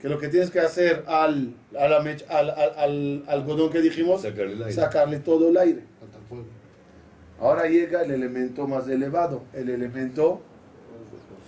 que 0.06 0.10
lo 0.10 0.20
que 0.20 0.28
tienes 0.28 0.52
que 0.52 0.60
hacer 0.60 1.04
al, 1.08 1.56
a 1.80 1.88
la 1.88 2.00
mecha- 2.00 2.28
al, 2.30 2.52
al- 2.52 2.74
al 2.78 3.24
algodón 3.26 3.72
que 3.72 3.82
dijimos, 3.82 4.22
Sacarle 4.22 4.54
el 4.54 4.62
aire. 4.62 4.72
sacarle 4.72 5.18
todo 5.20 5.50
el 5.50 5.58
aire. 5.58 5.82
Ahora 7.39 7.65
llega 7.68 8.04
el 8.04 8.12
elemento 8.12 8.68
más 8.68 8.88
elevado, 8.88 9.41
el 9.52 9.68
elemento 9.68 10.44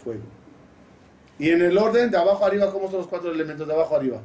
fuego. 0.03 0.23
Y 1.37 1.51
en 1.51 1.61
el 1.61 1.77
orden 1.77 2.09
de 2.09 2.17
abajo 2.17 2.43
arriba, 2.47 2.71
¿cómo 2.71 2.89
son 2.89 2.97
los 3.01 3.07
cuatro 3.07 3.31
elementos 3.31 3.67
de 3.67 3.73
abajo 3.75 3.95
arriba? 3.95 4.21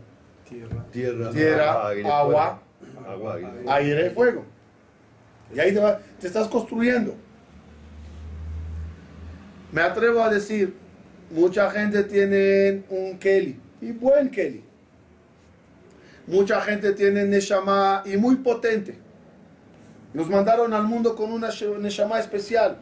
Tierra. 0.48 0.82
Tierra, 0.90 1.30
Tierra, 1.30 1.88
aire, 1.88 2.08
agua, 2.10 2.62
agua, 3.06 3.34
aire. 3.34 3.50
aire, 3.68 4.10
fuego. 4.12 4.46
Y 5.54 5.60
ahí 5.60 5.74
te, 5.74 5.80
va- 5.80 6.00
te 6.18 6.26
estás 6.26 6.48
construyendo. 6.48 7.14
Me 9.72 9.82
atrevo 9.82 10.22
a 10.22 10.30
decir, 10.30 10.72
mucha 11.30 11.70
gente 11.70 12.02
tiene 12.04 12.84
un 12.88 13.18
Kelly, 13.18 13.58
y 13.82 13.92
buen 13.92 14.30
Kelly. 14.30 14.64
Mucha 16.26 16.60
gente 16.62 16.92
tiene 16.92 17.24
Neshama 17.24 18.02
y 18.06 18.16
muy 18.16 18.36
potente. 18.36 18.96
Nos 20.14 20.30
mandaron 20.30 20.72
al 20.72 20.84
mundo 20.84 21.16
con 21.16 21.32
una 21.32 21.48
sh- 21.48 21.76
Neshama 21.78 22.18
especial. 22.20 22.78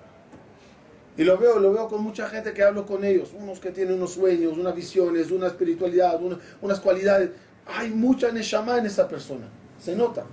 Y 1.17 1.25
lo 1.25 1.39
veo, 1.39 1.59
lo 1.59 1.73
veo 1.73 1.89
con 1.89 2.03
mucha 2.03 2.29
gente 2.29 2.53
que 2.53 2.63
hablo 2.63 2.87
con 2.87 3.03
ellos, 3.05 3.33
unos 3.37 3.59
que 3.61 3.71
tienen 3.73 3.95
unos 3.95 4.13
sueños, 4.13 4.57
unas 4.59 4.75
visiones, 4.75 5.31
una 5.31 5.47
espiritualidad, 5.49 6.23
una- 6.23 6.39
unas 6.61 6.81
cualidades. 6.81 7.31
Hay 7.67 7.91
mucha 7.91 8.31
Neshama 8.31 8.79
en 8.79 8.87
esa 8.87 9.09
persona, 9.09 9.47
se 9.79 9.97
nota. 9.97 10.25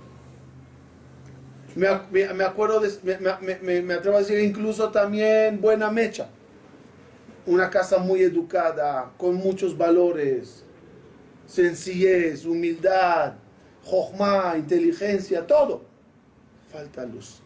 Me, 1.76 1.86
ac- 1.88 2.08
me- 2.10 2.32
me 2.34 2.44
acuerdo, 2.44 2.80
de, 2.80 2.90
me- 3.62 3.82
me 3.82 3.94
atrevo 3.94 4.16
a 4.16 4.20
decir 4.20 4.38
incluso 4.40 4.90
también 4.90 5.60
buena 5.60 5.90
mecha. 5.90 6.28
Una 7.48 7.70
casa 7.70 7.96
muy 7.96 8.20
educada, 8.20 9.10
con 9.16 9.36
muchos 9.36 9.74
valores, 9.78 10.64
sencillez, 11.46 12.44
humildad, 12.44 13.36
jochma, 13.82 14.54
inteligencia, 14.58 15.46
todo. 15.46 15.80
Falta 16.70 17.06
luz. 17.06 17.40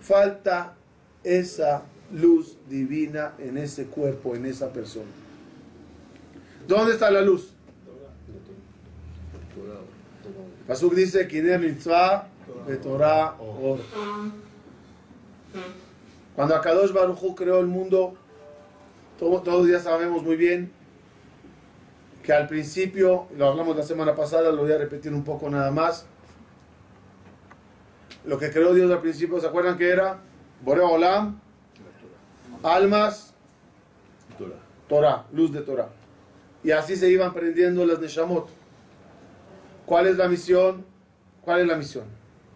Falta 0.00 0.74
esa 1.22 1.82
luz 2.10 2.56
divina 2.66 3.34
en 3.38 3.58
ese 3.58 3.84
cuerpo, 3.84 4.34
en 4.34 4.46
esa 4.46 4.72
persona. 4.72 5.10
¿Dónde 6.66 6.94
está 6.94 7.10
la 7.10 7.20
luz? 7.20 7.52
Pasuk 10.66 10.94
dice, 10.94 11.28
Kiner 11.28 11.60
mitzvah, 11.60 12.26
Torah, 12.82 13.36
or. 13.38 13.78
Cuando 16.38 16.54
Akadosh 16.54 16.92
Baruj 16.92 17.34
creó 17.34 17.58
el 17.58 17.66
mundo, 17.66 18.14
todos, 19.18 19.42
todos 19.42 19.68
ya 19.68 19.80
sabemos 19.80 20.22
muy 20.22 20.36
bien 20.36 20.70
que 22.22 22.32
al 22.32 22.46
principio, 22.46 23.26
lo 23.36 23.48
hablamos 23.48 23.76
la 23.76 23.82
semana 23.82 24.14
pasada, 24.14 24.52
lo 24.52 24.62
voy 24.62 24.70
a 24.70 24.78
repetir 24.78 25.12
un 25.12 25.24
poco 25.24 25.50
nada 25.50 25.72
más. 25.72 26.06
Lo 28.24 28.38
que 28.38 28.52
creó 28.52 28.72
Dios 28.72 28.88
al 28.88 29.00
principio, 29.00 29.40
¿se 29.40 29.48
acuerdan 29.48 29.76
que 29.76 29.90
era? 29.90 30.20
Borea 30.62 30.84
Olam, 30.84 31.40
almas, 32.62 33.34
Torah, 34.88 35.26
luz 35.32 35.52
de 35.52 35.62
Torah. 35.62 35.88
Y 36.62 36.70
así 36.70 36.94
se 36.94 37.10
iban 37.10 37.34
prendiendo 37.34 37.84
las 37.84 37.98
Neshamot. 37.98 38.48
¿Cuál 39.84 40.06
es 40.06 40.16
la 40.16 40.28
misión? 40.28 40.86
¿Cuál 41.42 41.62
es 41.62 41.66
la 41.66 41.74
misión? 41.74 42.04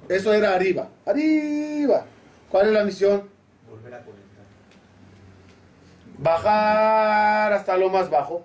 Eso 0.09 0.33
era 0.33 0.55
arriba, 0.55 0.89
arriba. 1.05 2.07
¿Cuál 2.49 2.69
es 2.69 2.73
la 2.75 2.85
misión? 2.85 3.32
Bajar 6.19 7.53
hasta 7.53 7.77
lo 7.77 7.89
más 7.91 8.11
bajo, 8.11 8.45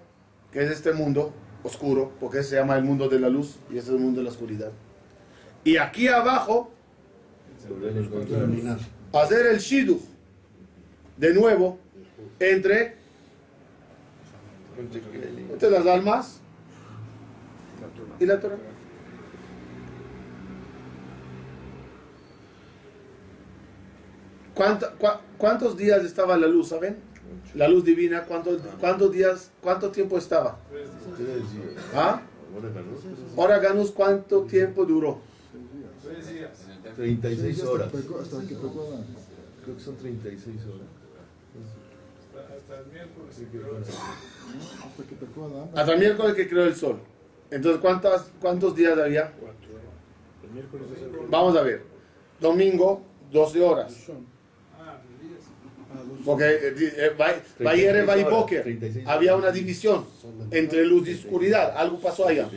que 0.51 0.63
es 0.63 0.71
este 0.71 0.93
mundo 0.93 1.33
oscuro, 1.63 2.11
porque 2.19 2.43
se 2.43 2.55
llama 2.55 2.75
el 2.77 2.83
mundo 2.83 3.07
de 3.09 3.19
la 3.19 3.29
luz 3.29 3.57
y 3.69 3.77
este 3.77 3.91
es 3.91 3.95
el 3.97 4.01
mundo 4.01 4.19
de 4.19 4.23
la 4.25 4.29
oscuridad. 4.31 4.71
Y 5.63 5.77
aquí 5.77 6.07
abajo, 6.07 6.71
hacer 9.13 9.47
el 9.47 9.57
Shidu 9.59 9.99
de 11.17 11.33
nuevo 11.33 11.77
entre, 12.39 12.95
entre 15.51 15.69
las 15.71 15.85
almas 15.87 16.39
y 18.19 18.25
la 18.25 18.39
Torah. 18.39 18.55
¿Cuánta- 24.53 24.97
cua- 24.97 25.19
¿Cuántos 25.37 25.77
días 25.77 26.03
estaba 26.03 26.35
la 26.37 26.47
luz, 26.47 26.69
saben? 26.69 26.97
La 27.55 27.67
luz 27.67 27.83
divina, 27.83 28.25
¿cuántos, 28.25 28.61
cuántos 28.79 29.11
días, 29.11 29.51
cuánto 29.61 29.89
tiempo 29.89 30.17
estaba? 30.17 30.57
¿Ah? 31.93 32.21
Ahora 33.35 33.59
Ganus, 33.59 33.91
¿cuánto 33.91 34.41
tiempo 34.43 34.85
duró? 34.85 35.19
36 36.95 37.63
horas. 37.63 37.93
Hasta 37.93 38.41
que. 38.41 38.55
Creo 38.55 39.75
que 39.75 39.83
son 39.83 39.97
36 39.97 40.55
horas. 40.65 40.87
Hasta 44.83 45.03
que 45.03 45.15
pecó 45.15 45.45
Adán. 45.45 45.69
Hasta 45.75 45.93
el 45.93 45.99
miércoles 45.99 46.35
que 46.35 46.47
creó 46.47 46.63
el 46.63 46.75
sol. 46.75 46.99
Entonces, 47.51 47.81
¿cuántas, 47.81 48.31
¿cuántos 48.41 48.75
días 48.75 48.97
había? 48.97 49.33
El 50.43 50.51
miércoles 50.51 50.87
es 50.95 51.03
el 51.03 51.27
Vamos 51.29 51.55
a 51.55 51.61
ver. 51.61 51.83
Domingo, 52.39 53.01
12 53.31 53.61
horas. 53.61 54.07
Porque 56.25 56.43
eh, 56.45 56.73
eh, 56.77 57.11
Bay- 57.17 57.35
Bayere 57.59 58.03
36 58.03 58.07
Bay 58.07 58.21
horas, 58.23 58.31
Boker. 58.39 58.63
36 58.63 59.07
Había 59.07 59.35
una 59.35 59.51
división 59.51 60.05
entre 60.51 60.85
luz 60.85 61.07
y 61.07 61.13
oscuridad. 61.15 61.73
Algo 61.77 61.99
pasó 61.99 62.27
allá. 62.27 62.49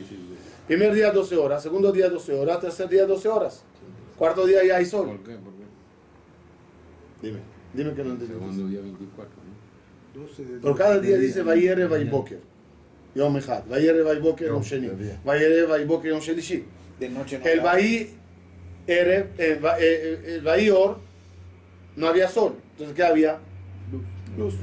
Primer 0.67 0.95
día 0.95 1.11
12 1.11 1.37
horas, 1.37 1.63
segundo 1.63 1.91
día 1.93 2.09
12 2.09 2.33
horas, 2.35 2.61
tercer 2.61 2.89
día 2.89 3.05
12 3.07 3.29
horas. 3.29 3.63
Cuarto 4.17 4.47
día 4.47 4.65
ya 4.65 4.77
hay 4.77 4.85
sol. 4.87 5.07
¿Por 5.09 5.19
qué? 5.23 5.33
¿Por 5.37 5.53
qué? 5.55 5.61
Dime, 7.23 7.39
dime 7.75 7.95
que 7.95 8.05
no 8.05 8.11
entendí. 8.11 8.33
Segundo 8.35 8.69
día 8.69 8.81
24. 8.81 9.33
¿no? 10.15 10.21
12 10.23 10.45
de 10.45 10.59
Por 10.61 10.77
cada 10.77 10.99
día 11.01 11.17
dice 11.19 11.43
Bayere 11.43 11.87
Bay 11.87 12.05
Boker. 12.05 12.41
Yom 13.15 13.37
Echad. 13.37 13.65
Bayere 13.67 14.03
Bay 14.03 14.19
Boker 14.21 14.49
Yom 14.49 14.63
Sheni. 14.63 14.91
Bayere 15.25 15.65
Bay 15.67 15.85
Boker 15.85 16.11
Yom 16.11 16.21
Shelishi. 16.21 16.65
De 16.99 17.09
noche 17.09 17.39
no. 17.39 17.47
El 17.47 17.59
da. 17.59 17.65
Bahí 17.65 18.15
Ere, 18.87 19.29
el, 19.39 19.59
Ba- 19.61 19.79
eh, 19.79 19.83
eh, 20.25 20.35
el 20.37 20.41
Bahí 20.43 20.71
Or, 20.71 20.99
no 21.97 22.07
había 22.09 22.29
sol. 22.29 22.55
Entonces, 22.73 22.95
¿qué 22.97 23.03
había? 23.03 23.39
Luz. 24.37 24.55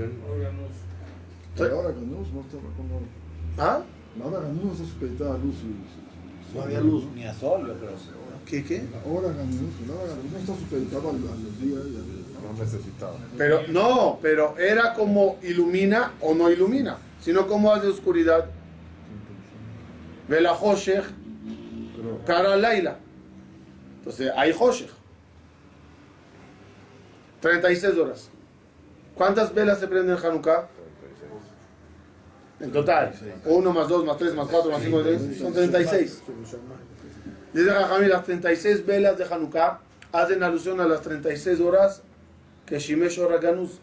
Pero 1.57 1.75
ahora 1.75 1.89
Ganús 1.91 2.27
no 2.33 2.41
estaba 2.41 2.63
con. 2.75 2.87
¿Ah? 3.57 3.81
Ahora 4.23 4.39
no 4.49 4.71
está 4.71 4.85
supeditada 4.85 5.35
a 5.35 5.37
luz. 5.37 5.55
No 6.55 6.61
había 6.61 6.79
luz 6.81 7.05
ni 7.15 7.23
a 7.25 7.33
sol, 7.33 7.67
yo 7.67 7.73
creo. 7.75 7.91
¿Qué, 8.45 8.63
qué? 8.63 8.83
Ahora 9.05 9.29
Ganús, 9.29 9.71
ahora 9.89 10.13
no 10.31 10.37
está 10.37 10.55
supeditado 10.55 11.09
al- 11.09 11.15
a 11.15 11.35
los 11.43 11.59
días 11.61 11.81
y 11.85 11.95
al... 11.95 12.53
No 12.55 12.63
necesitaba. 12.63 13.15
Pero, 13.37 13.67
no, 13.67 14.19
pero 14.21 14.57
era 14.57 14.93
como 14.93 15.37
ilumina 15.43 16.13
o 16.21 16.33
no 16.33 16.49
ilumina, 16.49 16.97
sino 17.19 17.45
como 17.47 17.73
hace 17.73 17.87
oscuridad. 17.87 18.45
Vela 20.29 20.53
Hoshech, 20.53 21.03
cara 22.25 22.55
Laila. 22.55 22.99
Entonces, 23.99 24.31
hay 24.35 24.53
Hoshech. 24.57 24.89
36 27.41 27.97
horas. 27.97 28.29
¿Cuántas 29.17 29.53
velas 29.53 29.79
se 29.79 29.87
prenden 29.87 30.15
en 30.15 30.23
Hanukkah? 30.23 30.67
En 32.59 32.71
total. 32.71 33.13
1 33.45 33.73
más 33.73 33.87
2 33.87 34.05
más 34.05 34.17
3 34.17 34.35
más 34.35 34.47
4 34.47 34.71
más 34.71 34.81
5 34.81 34.97
más 34.97 35.05
6. 35.05 35.37
Son 35.39 35.53
36. 35.53 36.23
Dice 37.53 37.69
Jajamí, 37.69 38.07
las 38.07 38.23
36 38.23 38.85
velas 38.85 39.17
de 39.17 39.25
Hanukkah 39.25 39.79
hacen 40.11 40.43
alusión 40.43 40.79
a 40.79 40.87
las 40.87 41.01
36 41.01 41.59
horas 41.59 42.03
que 42.65 42.79
Shimesh 42.79 43.19
Oraganus. 43.19 43.79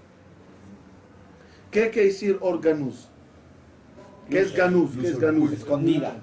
¿Qué 1.70 1.90
quiere 1.90 2.08
decir 2.08 2.38
Organus? 2.40 3.08
¿Qué 4.30 4.40
es 4.40 4.54
Ganus? 4.54 4.92
¿Qué 5.00 5.08
es 5.08 5.18
Ganus? 5.18 5.52
Escondida. 5.52 6.22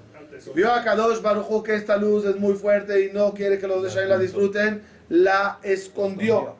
Vio 0.54 0.72
a 0.72 0.82
Kadosh 0.82 1.20
Baruj 1.20 1.50
Hu 1.50 1.62
que 1.62 1.74
esta 1.74 1.96
luz 1.96 2.24
es 2.24 2.36
muy 2.36 2.54
fuerte 2.54 3.04
y 3.04 3.12
no 3.12 3.34
quiere 3.34 3.58
que 3.58 3.68
los 3.68 3.82
de 3.82 3.90
Shain 3.90 4.08
la 4.08 4.18
disfruten, 4.18 4.82
la 5.08 5.58
escondió. 5.62 6.56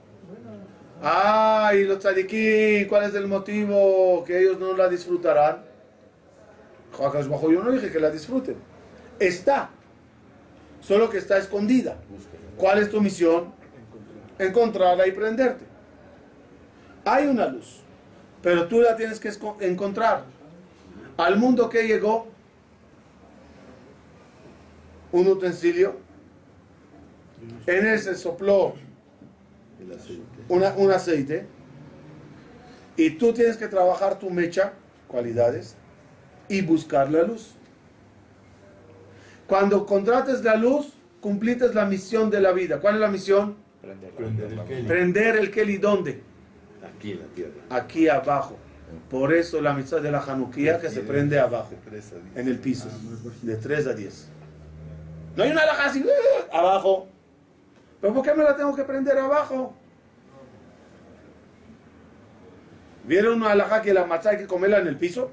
Ah, 1.03 1.73
y 1.75 1.85
los 1.85 1.99
tzadikí, 1.99 2.87
¿cuál 2.87 3.05
es 3.05 3.15
el 3.15 3.27
motivo 3.27 4.23
que 4.25 4.39
ellos 4.39 4.59
no 4.61 4.77
la 4.77 4.89
disfrutarán? 4.89 5.65
Hu, 6.97 7.53
yo 7.53 7.63
no 7.63 7.73
dije 7.73 7.91
que 7.91 7.99
la 7.99 8.11
disfruten. 8.11 8.57
Está, 9.19 9.71
solo 10.81 11.11
que 11.11 11.19
está 11.19 11.39
escondida. 11.39 11.97
¿Cuál 12.57 12.79
es 12.79 12.89
tu 12.89 13.01
misión? 13.01 13.53
Encontrarla 14.39 15.09
y 15.09 15.13
prenderte. 15.13 15.65
Hay 17.05 17.27
una 17.27 17.47
luz, 17.47 17.81
pero 18.41 18.69
tú 18.69 18.81
la 18.81 18.95
tienes 18.95 19.19
que 19.19 19.33
encontrar. 19.61 20.25
Al 21.17 21.37
mundo 21.37 21.69
que 21.69 21.87
llegó, 21.87 22.29
un 25.11 25.27
utensilio, 25.27 25.97
en 27.67 27.87
él 27.87 27.99
se 27.99 28.15
sopló. 28.15 28.75
Una- 30.53 30.75
un 30.77 30.91
aceite 30.91 31.47
y 32.97 33.11
tú 33.11 33.33
tienes 33.33 33.57
que 33.57 33.69
trabajar 33.69 34.19
tu 34.19 34.29
mecha, 34.31 34.75
cualidades, 35.09 35.77
y 36.49 36.61
buscar 36.61 37.11
la 37.11 37.23
luz. 37.23 37.55
Cuando 39.47 39.87
contrates 39.87 40.43
la 40.45 40.57
luz, 40.57 40.93
cumplites 41.21 41.75
la 41.75 41.87
misión 41.87 42.31
de 42.31 42.41
la 42.41 42.53
vida. 42.53 42.81
¿Cuál 42.81 42.95
es 42.97 43.01
la 43.01 43.09
misión? 43.09 43.57
Prender 43.81 44.53
el 44.53 44.65
Kelly. 44.65 44.87
Prender 44.87 45.37
el 45.37 45.51
Kelly, 45.51 45.77
¿dónde? 45.79 46.23
Aquí 46.95 47.13
en 47.13 47.21
la 47.21 47.27
tierra. 47.27 47.53
Aquí 47.71 48.09
abajo. 48.09 48.57
Por 49.11 49.33
eso 49.33 49.61
la 49.63 49.73
misión 49.73 50.03
de 50.03 50.11
la 50.11 50.19
Hanukkah 50.21 50.79
que 50.79 50.91
se 50.91 51.01
prende 51.01 51.39
abajo, 51.41 51.71
en 52.35 52.47
el 52.49 52.59
piso, 52.59 52.89
de 53.41 53.57
3 53.57 53.87
a 53.87 53.95
10. 53.95 54.29
No 55.35 55.45
hay 55.45 55.51
una 55.51 55.63
alhaja 55.63 55.87
así, 55.87 56.05
¡uh! 56.05 56.55
abajo. 56.55 57.09
¿Pero 58.03 58.13
por 58.13 58.23
qué 58.23 58.35
me 58.35 58.45
la 58.45 58.55
tengo 58.55 58.77
que 58.77 58.85
prender 58.85 59.17
abajo? 59.17 59.75
¿Vieron 63.05 63.35
una 63.35 63.53
alhaja 63.53 63.83
que 63.83 63.93
la 63.93 64.05
matzá 64.05 64.31
hay 64.31 64.39
que 64.39 64.47
comerla 64.47 64.79
en 64.79 64.87
el 64.87 64.97
piso? 64.97 65.31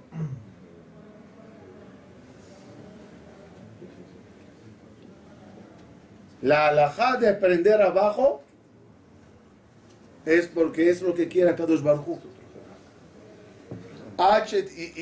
La 6.41 6.67
alhaja 6.67 7.17
de 7.17 7.33
prender 7.33 7.81
abajo 7.81 8.41
es 10.25 10.47
porque 10.47 10.89
es 10.89 11.01
lo 11.01 11.13
que 11.13 11.27
quiere 11.27 11.55
Kadosh 11.55 11.81
Baruj 11.81 12.19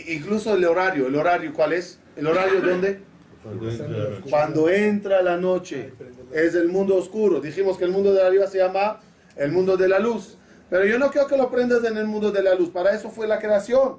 incluso 0.07 0.53
el 0.53 0.65
horario, 0.65 1.07
¿el 1.07 1.15
horario 1.15 1.53
cuál 1.53 1.73
es? 1.73 1.99
¿El 2.15 2.27
horario 2.27 2.61
dónde? 2.61 2.99
Cuando. 3.43 4.29
Cuando 4.29 4.69
entra 4.69 5.21
la 5.21 5.37
noche, 5.37 5.93
es 6.33 6.55
el 6.55 6.69
mundo 6.69 6.95
oscuro. 6.95 7.39
Dijimos 7.39 7.77
que 7.77 7.85
el 7.85 7.91
mundo 7.91 8.13
de 8.13 8.21
arriba 8.21 8.47
se 8.47 8.59
llama 8.59 8.99
el 9.35 9.51
mundo 9.51 9.77
de 9.77 9.87
la 9.87 9.99
luz. 9.99 10.36
Pero 10.69 10.85
yo 10.85 10.99
no 10.99 11.09
quiero 11.11 11.27
que 11.27 11.37
lo 11.37 11.49
prendas 11.49 11.83
en 11.85 11.97
el 11.97 12.05
mundo 12.05 12.31
de 12.31 12.43
la 12.43 12.53
luz. 12.55 12.69
Para 12.69 12.91
eso 12.93 13.09
fue 13.09 13.27
la 13.27 13.39
creación. 13.39 13.97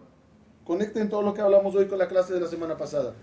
Conecten 0.64 1.08
todo 1.08 1.22
lo 1.22 1.32
que 1.32 1.40
hablamos 1.40 1.74
hoy 1.74 1.86
con 1.86 1.98
la 1.98 2.08
clase 2.08 2.34
de 2.34 2.40
la 2.40 2.46
semana 2.48 2.76
pasada. 2.76 3.14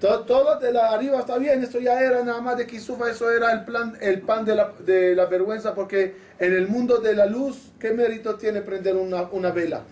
Todo, 0.00 0.24
todo 0.24 0.58
de 0.58 0.72
la 0.72 0.90
arriba 0.90 1.20
está 1.20 1.38
bien, 1.38 1.62
esto 1.62 1.78
ya 1.78 2.00
era 2.00 2.24
nada 2.24 2.40
más 2.40 2.56
de 2.56 2.66
Kisufa, 2.66 3.08
eso 3.08 3.30
era 3.30 3.52
el 3.52 3.64
plan, 3.64 3.96
el 4.00 4.20
pan 4.22 4.44
de 4.44 4.56
la, 4.56 4.72
de 4.84 5.14
la 5.14 5.26
vergüenza, 5.26 5.76
porque 5.76 6.16
en 6.40 6.52
el 6.52 6.66
mundo 6.66 6.98
de 6.98 7.14
la 7.14 7.26
luz, 7.26 7.70
¿qué 7.78 7.92
mérito 7.92 8.34
tiene 8.34 8.62
prender 8.62 8.96
una, 8.96 9.22
una 9.30 9.52
vela? 9.52 9.82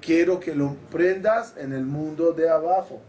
Quiero 0.00 0.40
que 0.40 0.52
lo 0.52 0.74
prendas 0.90 1.54
en 1.58 1.72
el 1.72 1.84
mundo 1.84 2.32
de 2.32 2.48
abajo. 2.50 3.00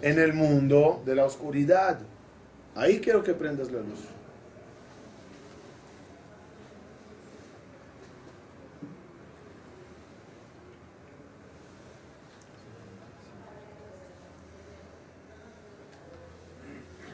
En 0.00 0.18
el 0.20 0.32
mundo 0.32 1.02
de 1.04 1.16
la 1.16 1.24
oscuridad. 1.24 1.98
Ahí 2.76 3.00
quiero 3.00 3.24
que 3.24 3.34
prendas 3.34 3.72
la 3.72 3.80
luz. 3.80 3.98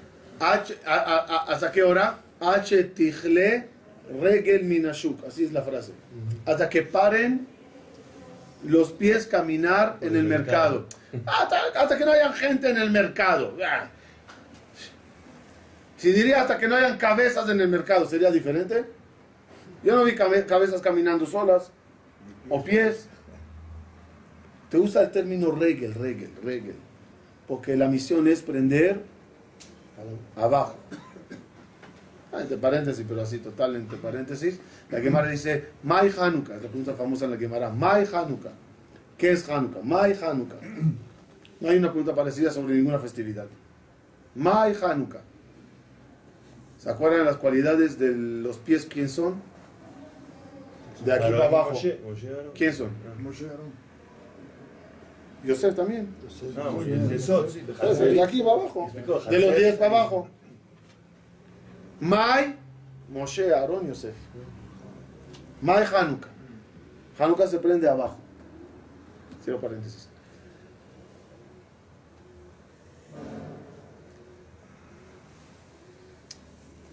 H, 0.04 0.33
a- 0.33 0.33
a- 0.33 0.33
a- 0.33 0.33
¿Hasta 0.44 1.72
qué 1.72 1.82
hora? 1.82 2.18
Regel 4.20 4.64
minashuk. 4.64 5.24
Así 5.26 5.44
es 5.44 5.52
la 5.52 5.62
frase. 5.62 5.92
Hasta 6.46 6.68
que 6.68 6.82
paren 6.82 7.46
los 8.64 8.92
pies 8.92 9.26
caminar 9.26 9.96
en 10.00 10.16
el 10.16 10.24
mercado. 10.24 10.86
Hasta, 11.26 11.56
hasta 11.76 11.96
que 11.96 12.04
no 12.04 12.10
haya 12.10 12.32
gente 12.32 12.68
en 12.70 12.76
el 12.76 12.90
mercado. 12.90 13.56
Ah. 13.64 13.88
Si 15.96 16.10
diría 16.12 16.40
hasta 16.42 16.58
que 16.58 16.66
no 16.66 16.74
hayan 16.74 16.98
cabezas 16.98 17.48
en 17.48 17.60
el 17.60 17.68
mercado, 17.68 18.04
¿sería 18.08 18.32
diferente? 18.32 18.84
Yo 19.84 19.94
no 19.94 20.02
vi 20.04 20.16
cabe- 20.16 20.44
cabezas 20.44 20.80
caminando 20.80 21.24
solas. 21.24 21.70
O 22.48 22.64
pies. 22.64 23.06
Te 24.70 24.76
usa 24.76 25.02
el 25.02 25.12
término 25.12 25.52
regel, 25.52 25.94
regel, 25.94 26.32
regel. 26.42 26.74
Porque 27.46 27.76
la 27.76 27.86
misión 27.86 28.26
es 28.26 28.42
prender 28.42 29.00
abajo. 30.36 30.76
Ah, 32.32 32.40
entre 32.40 32.56
paréntesis, 32.56 33.04
pero 33.08 33.22
así 33.22 33.38
total, 33.38 33.76
entre 33.76 33.96
paréntesis. 33.98 34.58
La 34.90 35.00
Gemara 35.00 35.28
dice, 35.28 35.66
Mai 35.84 36.10
Hanukkah, 36.10 36.56
es 36.56 36.62
la 36.62 36.68
pregunta 36.68 36.94
famosa 36.94 37.26
en 37.26 37.30
la 37.30 37.36
Gemara, 37.36 37.70
Mai 37.70 38.06
Hanukkah. 38.12 38.52
¿Qué 39.16 39.30
es 39.30 39.48
Hanukkah? 39.48 39.82
Mai 39.82 40.14
Hanukkah. 40.20 40.58
No 41.60 41.68
hay 41.68 41.78
una 41.78 41.90
pregunta 41.90 42.14
parecida 42.14 42.50
sobre 42.50 42.74
ninguna 42.74 42.98
festividad. 42.98 43.46
Mai 44.34 44.74
Hanukkah. 44.74 45.22
¿Se 46.78 46.90
acuerdan 46.90 47.20
de 47.20 47.24
las 47.26 47.36
cualidades 47.36 47.98
de 47.98 48.12
los 48.14 48.58
pies? 48.58 48.84
¿Quién 48.84 49.08
son? 49.08 49.36
De 51.04 51.12
aquí 51.12 51.30
para 51.30 51.46
abajo. 51.46 51.72
¿Quién 52.54 52.74
son? 52.74 52.90
Yosef 55.44 55.74
también. 55.74 56.08
Ah, 56.56 56.70
Moshe, 56.70 56.90
de 56.90 57.18
Sot. 57.18 57.52
De 57.52 58.22
aquí 58.22 58.42
para 58.42 58.52
abajo. 58.54 58.90
De 59.30 59.38
los 59.38 59.56
10 59.56 59.76
para 59.76 60.00
abajo. 60.00 60.28
Mai, 62.00 62.56
Moshe, 63.10 63.52
Aarón, 63.52 63.86
Yosef. 63.88 64.14
Mai, 65.60 65.84
Hanukkah. 65.84 66.28
Hanukkah 67.18 67.46
se 67.46 67.58
prende 67.58 67.88
abajo. 67.88 68.16
Cierro 69.42 69.60
paréntesis. 69.60 70.08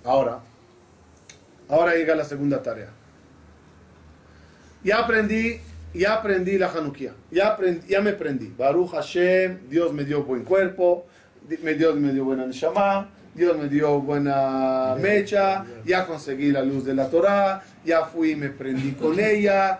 Ahora, 0.03 0.39
ahora 1.69 1.93
llega 1.93 2.15
la 2.15 2.25
segunda 2.25 2.61
tarea. 2.61 2.89
Ya 4.83 4.99
aprendí, 4.99 5.59
ya 5.93 6.15
aprendí 6.15 6.57
la 6.57 6.67
Hanukkah. 6.71 7.13
Ya, 7.31 7.49
aprendí, 7.49 7.87
ya 7.87 8.01
me 8.01 8.11
aprendí. 8.11 8.53
Baruch 8.57 8.91
Hashem, 8.91 9.67
Dios 9.69 9.93
me 9.93 10.03
dio 10.03 10.23
buen 10.23 10.43
cuerpo, 10.43 11.05
Dios 11.47 11.95
me 11.95 12.11
dio 12.13 12.25
buena 12.25 12.45
neshama, 12.45 13.09
Dios 13.33 13.57
me 13.57 13.67
dio 13.69 13.99
buena 14.01 14.95
mecha, 14.99 15.65
ya 15.85 16.05
conseguí 16.05 16.51
la 16.51 16.63
luz 16.63 16.85
de 16.85 16.93
la 16.93 17.09
Torah, 17.09 17.63
ya 17.85 18.05
fui 18.05 18.31
y 18.31 18.35
me 18.35 18.49
prendí 18.49 18.91
con 18.93 19.19
ella. 19.19 19.79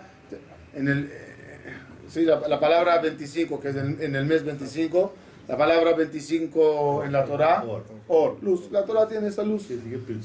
En 0.74 0.88
el, 0.88 1.04
eh, 1.04 1.74
sí, 2.08 2.24
la, 2.24 2.40
la 2.48 2.58
palabra 2.58 2.98
25, 2.98 3.60
que 3.60 3.68
es 3.68 3.76
en, 3.76 3.98
en 4.00 4.16
el 4.16 4.24
mes 4.24 4.42
25, 4.44 5.14
la 5.48 5.56
palabra 5.56 5.92
25 5.94 7.04
en 7.04 7.12
la 7.12 7.24
Torah, 7.24 7.62
Or. 7.66 7.84
or, 8.08 8.42
luz. 8.42 8.70
La 8.70 8.84
Torah 8.84 9.06
tiene 9.06 9.28
esa 9.28 9.42
luz. 9.42 9.68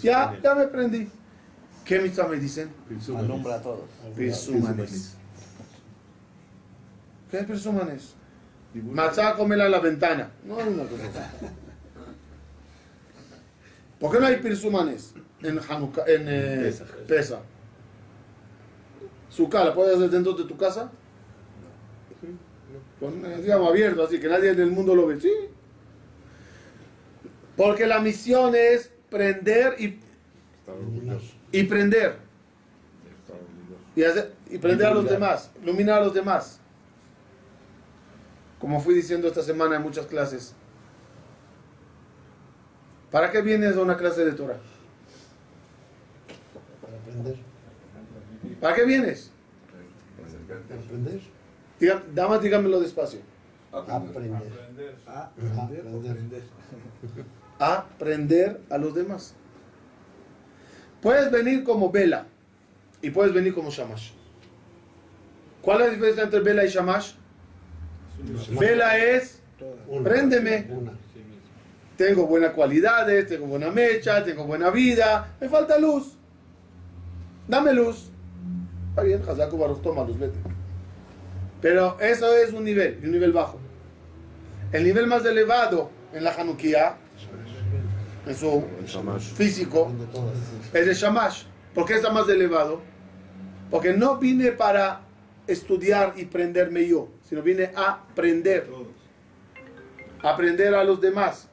Ya, 0.02 0.40
ya 0.42 0.56
me 0.56 0.68
prendí. 0.68 1.10
¿Qué 1.84 2.00
mitzvah 2.00 2.28
me 2.28 2.38
dicen? 2.38 2.70
Alumbra 3.18 3.56
a 3.56 3.62
todos. 3.62 3.86
¿Qué 7.30 7.40
es 7.40 7.46
presumanes? 7.46 8.16
Matzá, 8.74 9.34
cómela 9.36 9.66
en 9.66 9.72
la 9.72 9.80
ventana. 9.80 10.32
No 10.46 10.58
hay 10.60 10.68
una 10.68 10.84
cosa 10.84 11.04
así. 11.08 11.46
¿Por 14.00 14.12
qué 14.12 14.20
no 14.20 14.28
hay 14.28 14.36
presumanes 14.38 15.14
en 15.42 15.60
Hanukkah, 15.60 16.04
en 16.08 16.26
eh. 16.28 16.74
Pesaj? 17.08 17.40
¿Sukkah 19.30 19.66
la 19.66 19.74
puedes 19.74 19.96
hacer 19.98 20.10
dentro 20.10 20.34
de 20.34 20.44
tu 20.46 20.56
casa? 20.58 20.92
Con, 23.00 23.26
eh, 23.26 23.42
digamos, 23.42 23.70
abierto, 23.70 24.04
así 24.04 24.20
que 24.20 24.28
nadie 24.28 24.52
en 24.52 24.60
el 24.60 24.72
mundo 24.72 24.96
lo 24.96 25.08
ve. 25.08 25.20
Sí. 25.20 25.32
Porque 27.56 27.88
la 27.88 28.00
misión 28.00 28.54
es 28.56 28.92
prender 29.10 29.76
y, 29.80 30.00
y 31.52 31.64
prender. 31.64 32.18
Hacer- 33.96 34.32
y 34.50 34.60
prender 34.60 34.88
a 34.88 34.94
los 34.94 35.10
demás, 35.10 35.52
iluminar 35.64 36.02
a 36.02 36.06
los 36.06 36.14
demás. 36.14 36.60
Como 38.60 38.80
fui 38.80 38.96
diciendo 38.96 39.28
esta 39.28 39.44
semana 39.44 39.76
en 39.76 39.84
muchas 39.84 40.06
clases. 40.08 40.54
¿Para 43.12 43.32
qué 43.32 43.42
vienes 43.42 43.76
a 43.78 43.82
una 43.82 43.96
clase 43.96 44.26
de 44.26 44.32
Torah? 44.34 44.58
Para 46.82 46.98
aprender. 46.98 47.38
¿Para 48.60 48.76
qué 48.76 48.86
vienes? 48.86 49.32
Para 50.68 50.80
aprender. 50.82 51.22
Diga, 51.80 52.04
damas, 52.14 52.42
dígamelo 52.42 52.80
despacio. 52.80 53.20
Aprender. 53.72 54.42
A 55.06 55.22
Aprender. 55.24 55.80
aprender. 55.86 56.44
Aprender 57.60 58.62
a 58.70 58.78
los 58.78 58.94
demás. 58.94 59.36
Puedes 61.02 61.32
venir 61.32 61.64
como 61.64 61.92
vela 61.92 62.26
y 63.02 63.12
puedes 63.12 63.34
venir 63.34 63.54
como 63.54 63.70
shamash. 63.70 64.12
¿Cuál 65.62 65.82
es 65.82 65.88
la 65.88 65.94
diferencia 65.94 66.24
entre 66.24 66.40
vela 66.40 66.66
y 66.66 66.70
shamash? 66.70 67.14
Vela 68.60 68.98
es. 68.98 69.42
Préndeme. 70.04 70.68
Tengo 71.96 72.28
buenas 72.28 72.52
cualidades, 72.52 73.28
tengo 73.28 73.48
buena 73.48 73.72
mecha, 73.72 74.24
tengo 74.24 74.44
buena 74.44 74.70
vida, 74.70 75.36
me 75.42 75.50
falta 75.50 75.80
luz. 75.80 76.16
Dame 77.48 77.74
luz. 77.74 78.12
Está 78.90 79.02
bien, 79.02 79.22
Hazaku 79.28 79.58
Baruch, 79.58 79.82
toma 79.82 80.04
luz, 80.04 80.20
vete. 80.20 80.38
Pero 81.60 82.00
eso 82.00 82.36
es 82.36 82.54
un 82.54 82.64
nivel, 82.64 83.00
un 83.04 83.12
nivel 83.12 83.32
bajo. 83.32 83.60
El 84.72 84.84
nivel 84.84 85.08
más 85.08 85.26
elevado 85.26 85.90
en 86.14 86.24
la 86.24 86.32
Hanukkah, 86.34 86.98
en 88.28 88.36
su 88.36 88.64
físico, 89.36 89.92
es 90.74 90.88
el 90.88 90.94
Shamash. 90.94 91.44
¿Por 91.74 91.86
qué 91.86 91.96
está 91.96 92.12
más 92.12 92.30
elevado? 92.30 92.82
Porque 93.72 93.94
no 93.94 94.18
vine 94.18 94.52
para 94.52 95.02
estudiar 95.48 96.14
y 96.16 96.26
prenderme 96.26 96.88
yo, 96.88 97.10
sino 97.28 97.42
vine 97.42 97.72
a 97.76 97.92
aprender. 97.92 98.68
Aprender 100.22 100.74
a 100.74 100.84
los 100.84 101.02
demás. 101.02 101.48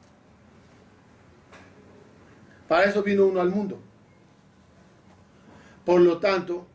Para 2.67 2.85
eso 2.85 3.03
vino 3.03 3.25
uno 3.25 3.41
al 3.41 3.49
mundo. 3.49 3.79
Por 5.83 6.01
lo 6.01 6.17
tanto, 6.19 6.65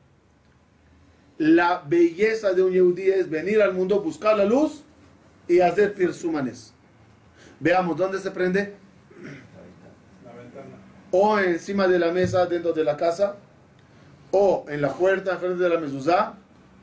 la 1.39 1.83
belleza 1.85 2.53
de 2.53 2.63
un 2.63 2.73
yehudí 2.73 3.11
es 3.11 3.29
venir 3.29 3.61
al 3.61 3.73
mundo, 3.73 4.01
buscar 4.01 4.37
la 4.37 4.45
luz 4.45 4.85
y 5.49 5.61
hacer 5.61 5.95
pirsumanes. 5.95 6.73
Veamos, 7.59 7.97
¿dónde 7.97 8.21
se 8.21 8.31
prende? 8.31 8.75
O 11.11 11.39
encima 11.39 11.89
de 11.89 11.99
la 11.99 12.13
mesa 12.13 12.47
dentro 12.47 12.73
de 12.73 12.85
la 12.85 12.97
casa, 12.97 13.37
o 14.31 14.65
en 14.69 14.81
la 14.81 14.93
puerta 14.93 15.33
enfrente 15.33 15.63
de 15.63 15.69
la 15.69 15.81
mezuzá, 15.81 16.35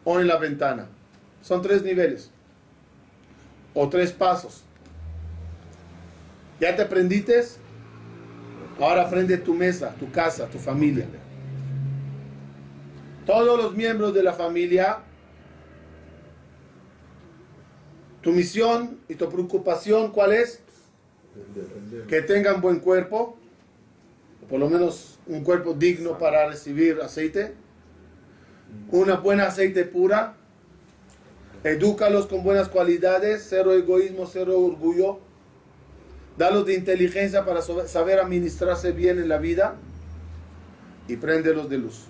o 0.04 0.20
en 0.20 0.28
la 0.28 0.38
ventana. 0.38 0.90
Son 1.48 1.62
tres 1.62 1.82
niveles, 1.82 2.30
o 3.74 3.88
tres 3.88 4.12
pasos. 4.12 4.64
¿Ya 6.60 6.76
te 6.76 6.84
prendites? 6.84 7.58
Ahora 8.78 9.10
prende 9.10 9.38
tu 9.38 9.54
mesa, 9.54 9.96
tu 9.98 10.12
casa, 10.12 10.48
tu 10.48 10.60
familia. 10.60 11.06
Todos 13.26 13.58
los 13.58 13.74
miembros 13.78 14.14
de 14.14 14.24
la 14.24 14.34
familia, 14.34 14.98
tu 18.20 18.34
misión 18.34 19.00
y 19.08 19.16
tu 19.16 19.30
preocupación, 19.30 20.12
¿cuál 20.12 20.34
es? 20.34 20.60
Que 22.10 22.24
tengan 22.24 22.60
buen 22.60 22.82
cuerpo, 22.82 23.38
por 24.50 24.60
lo 24.60 24.70
menos 24.70 25.18
un 25.26 25.46
cuerpo 25.46 25.74
digno 25.74 26.18
para 26.18 26.50
recibir 26.50 27.00
aceite, 27.02 27.54
una 28.92 29.16
buena 29.16 29.46
aceite 29.46 29.86
pura 29.86 30.37
Edúcalos 31.64 32.28
con 32.28 32.44
buenas 32.44 32.70
cualidades, 32.70 33.46
cero 33.50 33.74
egoísmo, 33.74 34.26
cero 34.26 34.60
orgullo. 34.60 35.20
Dalos 36.38 36.66
de 36.66 36.76
inteligencia 36.76 37.46
para 37.46 37.62
saber 37.62 38.20
administrarse 38.20 38.92
bien 38.92 39.18
en 39.18 39.28
la 39.28 39.38
vida 39.38 39.76
y 41.08 41.18
préndelos 41.18 41.68
de 41.70 41.80
luz. 41.80 42.06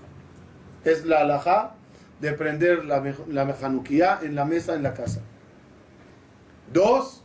Es 0.84 1.06
la 1.06 1.22
alajá 1.22 1.76
de 2.20 2.34
prender 2.34 2.86
la, 2.86 3.04
la 3.30 3.46
mejanuquía 3.46 4.20
en 4.22 4.36
la 4.36 4.44
mesa 4.44 4.76
en 4.76 4.84
la 4.84 4.94
casa. 4.94 5.22
Dos, 6.74 7.24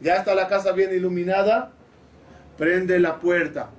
ya 0.00 0.16
está 0.16 0.34
la 0.34 0.48
casa 0.48 0.72
bien 0.72 0.92
iluminada, 0.92 1.72
prende 2.58 2.98
la 2.98 3.20
puerta. 3.20 3.70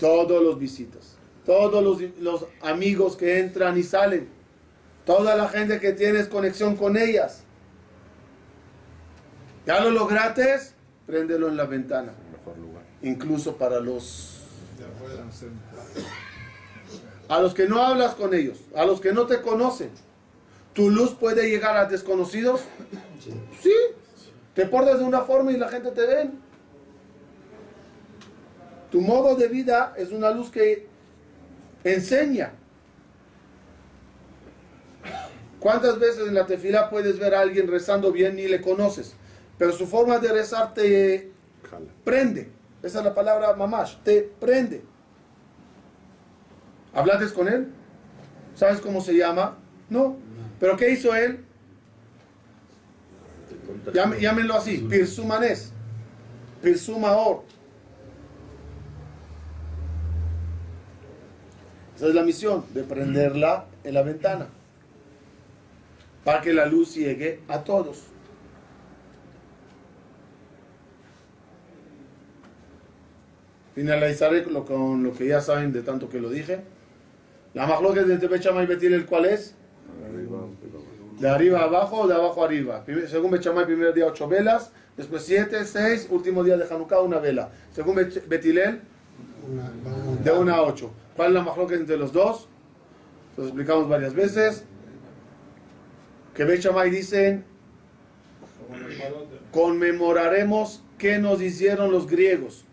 Todos 0.00 0.42
los 0.42 0.58
visitas, 0.58 1.16
todos 1.44 1.82
los, 1.82 2.00
los 2.20 2.46
amigos 2.62 3.16
que 3.16 3.40
entran 3.40 3.78
y 3.78 3.82
salen, 3.82 4.28
toda 5.04 5.36
la 5.36 5.48
gente 5.48 5.80
que 5.80 5.92
tienes 5.92 6.28
conexión 6.28 6.76
con 6.76 6.96
ellas. 6.96 7.42
¿Ya 9.66 9.80
lo 9.80 9.90
lograste? 9.90 10.58
Préndelo 11.06 11.48
en 11.48 11.56
la 11.56 11.64
ventana. 11.64 12.12
Incluso 13.02 13.56
para 13.56 13.80
los... 13.80 14.42
A 17.28 17.40
los 17.40 17.54
que 17.54 17.66
no 17.66 17.82
hablas 17.82 18.14
con 18.14 18.34
ellos, 18.34 18.58
a 18.74 18.84
los 18.84 19.00
que 19.00 19.12
no 19.12 19.26
te 19.26 19.40
conocen. 19.40 19.90
¿Tu 20.74 20.90
luz 20.90 21.14
puede 21.14 21.48
llegar 21.48 21.76
a 21.76 21.86
desconocidos? 21.86 22.62
Sí. 23.60 23.72
Te 24.54 24.66
portas 24.66 24.98
de 24.98 25.04
una 25.04 25.22
forma 25.22 25.52
y 25.52 25.56
la 25.56 25.68
gente 25.68 25.90
te 25.90 26.06
ve. 26.06 26.30
Tu 28.90 29.00
modo 29.00 29.36
de 29.36 29.48
vida 29.48 29.94
es 29.96 30.12
una 30.12 30.30
luz 30.30 30.50
que 30.50 30.86
enseña. 31.82 32.52
¿Cuántas 35.64 35.98
veces 35.98 36.28
en 36.28 36.34
la 36.34 36.44
tefila 36.44 36.90
puedes 36.90 37.18
ver 37.18 37.34
a 37.34 37.40
alguien 37.40 37.66
rezando 37.68 38.12
bien 38.12 38.36
ni 38.36 38.46
le 38.46 38.60
conoces? 38.60 39.14
Pero 39.56 39.72
su 39.72 39.86
forma 39.86 40.18
de 40.18 40.30
rezar 40.30 40.74
te 40.74 41.32
prende. 42.04 42.50
Esa 42.82 42.98
es 42.98 43.04
la 43.06 43.14
palabra 43.14 43.54
mamash, 43.54 43.96
te 44.04 44.30
prende. 44.38 44.82
¿Hablaste 46.92 47.32
con 47.32 47.48
él? 47.48 47.68
¿Sabes 48.54 48.78
cómo 48.82 49.00
se 49.00 49.14
llama? 49.14 49.56
No. 49.88 50.18
¿Pero 50.60 50.76
qué 50.76 50.90
hizo 50.90 51.14
él? 51.14 51.42
Llámenlo 54.20 54.56
así, 54.56 54.86
Pirsumanes. 54.86 55.72
Pirsumaor. 56.62 57.42
Esa 61.96 62.08
es 62.08 62.14
la 62.14 62.22
misión, 62.22 62.66
de 62.74 62.82
prenderla 62.82 63.64
en 63.82 63.94
la 63.94 64.02
ventana. 64.02 64.48
Para 66.24 66.40
que 66.40 66.52
la 66.52 66.66
luz 66.66 66.94
llegue 66.94 67.40
a 67.48 67.62
todos. 67.62 68.04
Finalizaré 73.74 74.44
con 74.44 75.02
lo 75.02 75.12
que 75.12 75.26
ya 75.26 75.40
saben 75.40 75.72
de 75.72 75.82
tanto 75.82 76.08
que 76.08 76.20
lo 76.20 76.30
dije. 76.30 76.62
La 77.54 77.66
majloque 77.66 78.04
de 78.04 78.16
Bechamay 78.26 78.66
Betil, 78.66 78.94
¿el 78.94 79.04
cuál 79.04 79.26
es? 79.26 79.54
De 81.18 81.28
arriba 81.28 81.60
a 81.60 81.64
abajo 81.64 82.02
o 82.02 82.06
de 82.06 82.14
abajo 82.14 82.42
a 82.42 82.46
arriba. 82.46 82.84
Según 83.08 83.32
Bechamay, 83.32 83.66
primer 83.66 83.92
día 83.92 84.06
ocho 84.06 84.28
velas, 84.28 84.72
después 84.96 85.22
siete, 85.22 85.64
seis, 85.64 86.06
último 86.10 86.42
día 86.42 86.56
de 86.56 86.64
Hanukkah 86.72 87.00
una 87.00 87.18
vela. 87.18 87.50
Según 87.72 87.96
Betilel, 87.96 88.80
de 90.22 90.32
una 90.32 90.54
a 90.54 90.62
ocho. 90.62 90.92
¿Cuál 91.16 91.28
es 91.28 91.34
la 91.34 91.42
majloque 91.42 91.74
entre 91.74 91.96
los 91.96 92.12
dos? 92.12 92.48
Lo 93.36 93.44
explicamos 93.44 93.88
varias 93.88 94.14
veces. 94.14 94.64
Que 96.34 96.44
Bechamay 96.44 96.90
dicen, 96.90 97.44
conmemoraremos 99.52 100.82
qué 100.98 101.18
nos 101.18 101.40
hicieron 101.40 101.92
los 101.92 102.08
griegos. 102.08 102.64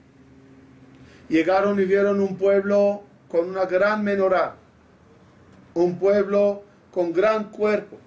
Llegaron 1.30 1.80
y 1.80 1.86
vieron 1.86 2.20
un 2.20 2.38
pueblo 2.38 3.04
con 3.30 3.50
una 3.50 3.66
gran 3.66 4.04
menorá, 4.04 4.56
un 5.74 5.98
pueblo 5.98 6.64
con 6.92 7.14
gran 7.14 7.52
cuerpo, 7.52 7.98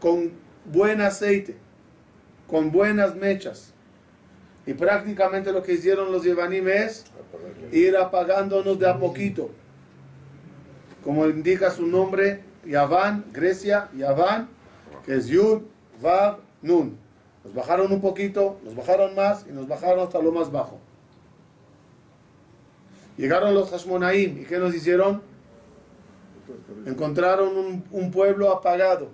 con 0.00 0.32
buen 0.64 1.00
aceite, 1.00 1.56
con 2.48 2.72
buenas 2.72 3.14
mechas. 3.14 3.72
Y 4.66 4.74
prácticamente 4.74 5.52
lo 5.52 5.62
que 5.62 5.74
hicieron 5.74 6.10
los 6.10 6.24
Yevanim 6.24 6.68
es 6.68 7.04
ir 7.70 7.96
apagándonos 7.96 8.78
de 8.78 8.88
a 8.88 8.98
poquito. 8.98 9.50
Como 11.04 11.26
indica 11.26 11.70
su 11.70 11.86
nombre, 11.86 12.47
Yaván, 12.68 13.24
Grecia, 13.32 13.88
Yaván, 13.96 14.48
que 15.04 15.16
es 15.16 15.26
Yud, 15.26 15.62
Vav, 16.02 16.38
Nun. 16.60 16.98
Nos 17.42 17.54
bajaron 17.54 17.90
un 17.90 18.00
poquito, 18.00 18.60
nos 18.62 18.76
bajaron 18.76 19.14
más 19.14 19.46
y 19.48 19.52
nos 19.52 19.66
bajaron 19.66 20.00
hasta 20.00 20.20
lo 20.20 20.32
más 20.32 20.52
bajo. 20.52 20.78
Llegaron 23.16 23.54
los 23.54 23.70
Hashmonaim 23.70 24.42
y 24.42 24.44
¿qué 24.44 24.58
nos 24.58 24.74
hicieron? 24.74 25.22
Encontraron 26.84 27.56
un, 27.56 27.84
un 27.90 28.10
pueblo 28.10 28.52
apagado, 28.52 29.10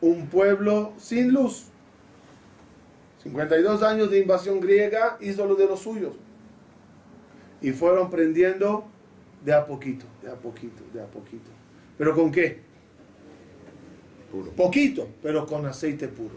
un 0.00 0.26
pueblo 0.26 0.92
sin 0.98 1.32
luz. 1.32 1.68
52 3.22 3.82
años 3.82 4.10
de 4.10 4.20
invasión 4.20 4.60
griega 4.60 5.16
hizo 5.20 5.46
lo 5.46 5.54
de 5.54 5.66
los 5.66 5.80
suyos. 5.80 6.14
Y 7.60 7.72
fueron 7.72 8.10
prendiendo 8.10 8.84
de 9.44 9.52
a 9.52 9.64
poquito, 9.64 10.06
de 10.22 10.30
a 10.30 10.34
poquito, 10.34 10.82
de 10.92 11.00
a 11.00 11.06
poquito. 11.06 11.50
¿Pero 11.96 12.14
con 12.14 12.30
qué? 12.30 12.60
Poquito, 14.56 15.08
pero 15.22 15.46
con 15.46 15.64
aceite 15.66 16.08
puro. 16.08 16.34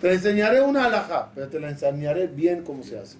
Te 0.00 0.12
enseñaré 0.12 0.60
una 0.60 0.84
alhaja, 0.84 1.30
pero 1.34 1.48
te 1.48 1.58
la 1.58 1.70
enseñaré 1.70 2.26
bien 2.26 2.62
cómo 2.62 2.82
se 2.82 2.98
hace. 2.98 3.16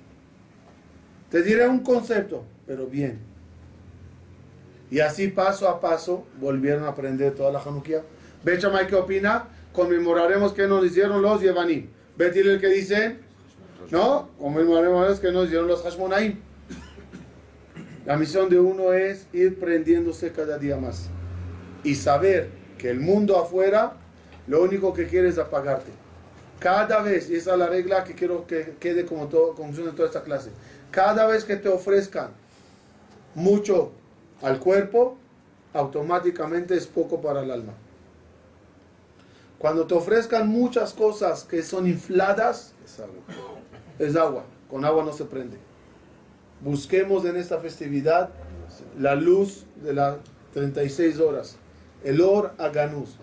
Te 1.31 1.43
diré 1.43 1.67
un 1.67 1.81
concepto, 1.81 2.45
pero 2.67 2.87
bien. 2.87 3.19
Y 4.91 5.01
así 5.01 5.29
paso 5.29 5.69
a 5.69 5.81
paso 5.81 6.27
volvieron 6.39 6.85
a 6.85 6.89
aprender 6.89 7.35
toda 7.35 7.51
la 7.51 7.61
Hanukkah. 7.61 8.03
Bechamay, 8.45 8.87
¿qué 8.87 8.95
opina? 8.95 9.49
Conmemoraremos 9.73 10.53
que 10.53 10.67
nos 10.67 10.85
hicieron 10.85 11.23
los 11.23 11.41
Yevanim. 11.41 11.89
Betil 12.17 12.49
el 12.49 12.61
que 12.61 12.69
dice, 12.69 13.17
no, 13.91 14.31
conmemoraremos 14.39 15.19
que 15.19 15.33
nos 15.33 15.47
hicieron 15.47 15.67
los 15.67 15.83
Hashmonaim. 15.83 16.39
La 18.07 18.17
misión 18.17 18.49
de 18.49 18.61
uno 18.61 18.93
es 18.93 19.27
ir 19.33 19.59
prendiéndose 19.59 20.31
cada 20.31 20.59
día 20.59 20.77
más. 20.77 21.09
Y 21.83 21.97
saber 21.97 22.51
que 22.79 22.89
el 22.89 23.01
mundo 23.01 23.37
afuera 23.37 23.95
lo 24.47 24.63
único 24.63 24.93
que 24.93 25.09
quiere 25.09 25.29
es 25.29 25.39
apagarte. 25.39 25.91
Cada 26.61 27.03
vez, 27.03 27.29
y 27.29 27.35
esa 27.35 27.55
es 27.55 27.59
la 27.59 27.67
regla 27.67 28.05
que 28.05 28.15
quiero 28.15 28.47
que 28.47 28.77
quede 28.79 29.05
como 29.05 29.27
todo, 29.27 29.55
conclusión 29.55 29.87
de 29.87 29.93
toda 29.93 30.07
esta 30.07 30.23
clase, 30.23 30.51
cada 30.93 31.27
vez 31.27 31.45
que 31.45 31.57
te 31.57 31.69
ofrezcan 31.69 32.31
mucho 33.35 33.91
al 34.41 34.61
cuerpo, 34.61 35.17
automáticamente 35.75 36.77
es 36.77 36.87
poco 36.87 37.21
para 37.21 37.43
el 37.43 37.51
alma. 37.51 37.75
Cuando 39.59 39.85
te 39.87 39.95
ofrezcan 39.95 40.49
muchas 40.49 40.93
cosas 40.93 41.43
que 41.43 41.63
son 41.63 41.89
infladas, 41.89 42.73
es 43.99 44.17
agua. 44.17 44.45
Con 44.71 44.85
agua 44.85 45.05
no 45.05 45.13
se 45.13 45.25
prende. 45.25 45.66
Busquemos 46.67 47.25
en 47.25 47.37
esta 47.37 47.59
festividad 47.59 48.31
la 48.99 49.15
luz 49.15 49.67
de 49.85 49.95
las 49.95 50.17
36 50.53 51.21
horas, 51.21 51.59
el 52.03 52.21
or 52.21 52.55
a 52.59 52.71
ganús. 52.71 53.17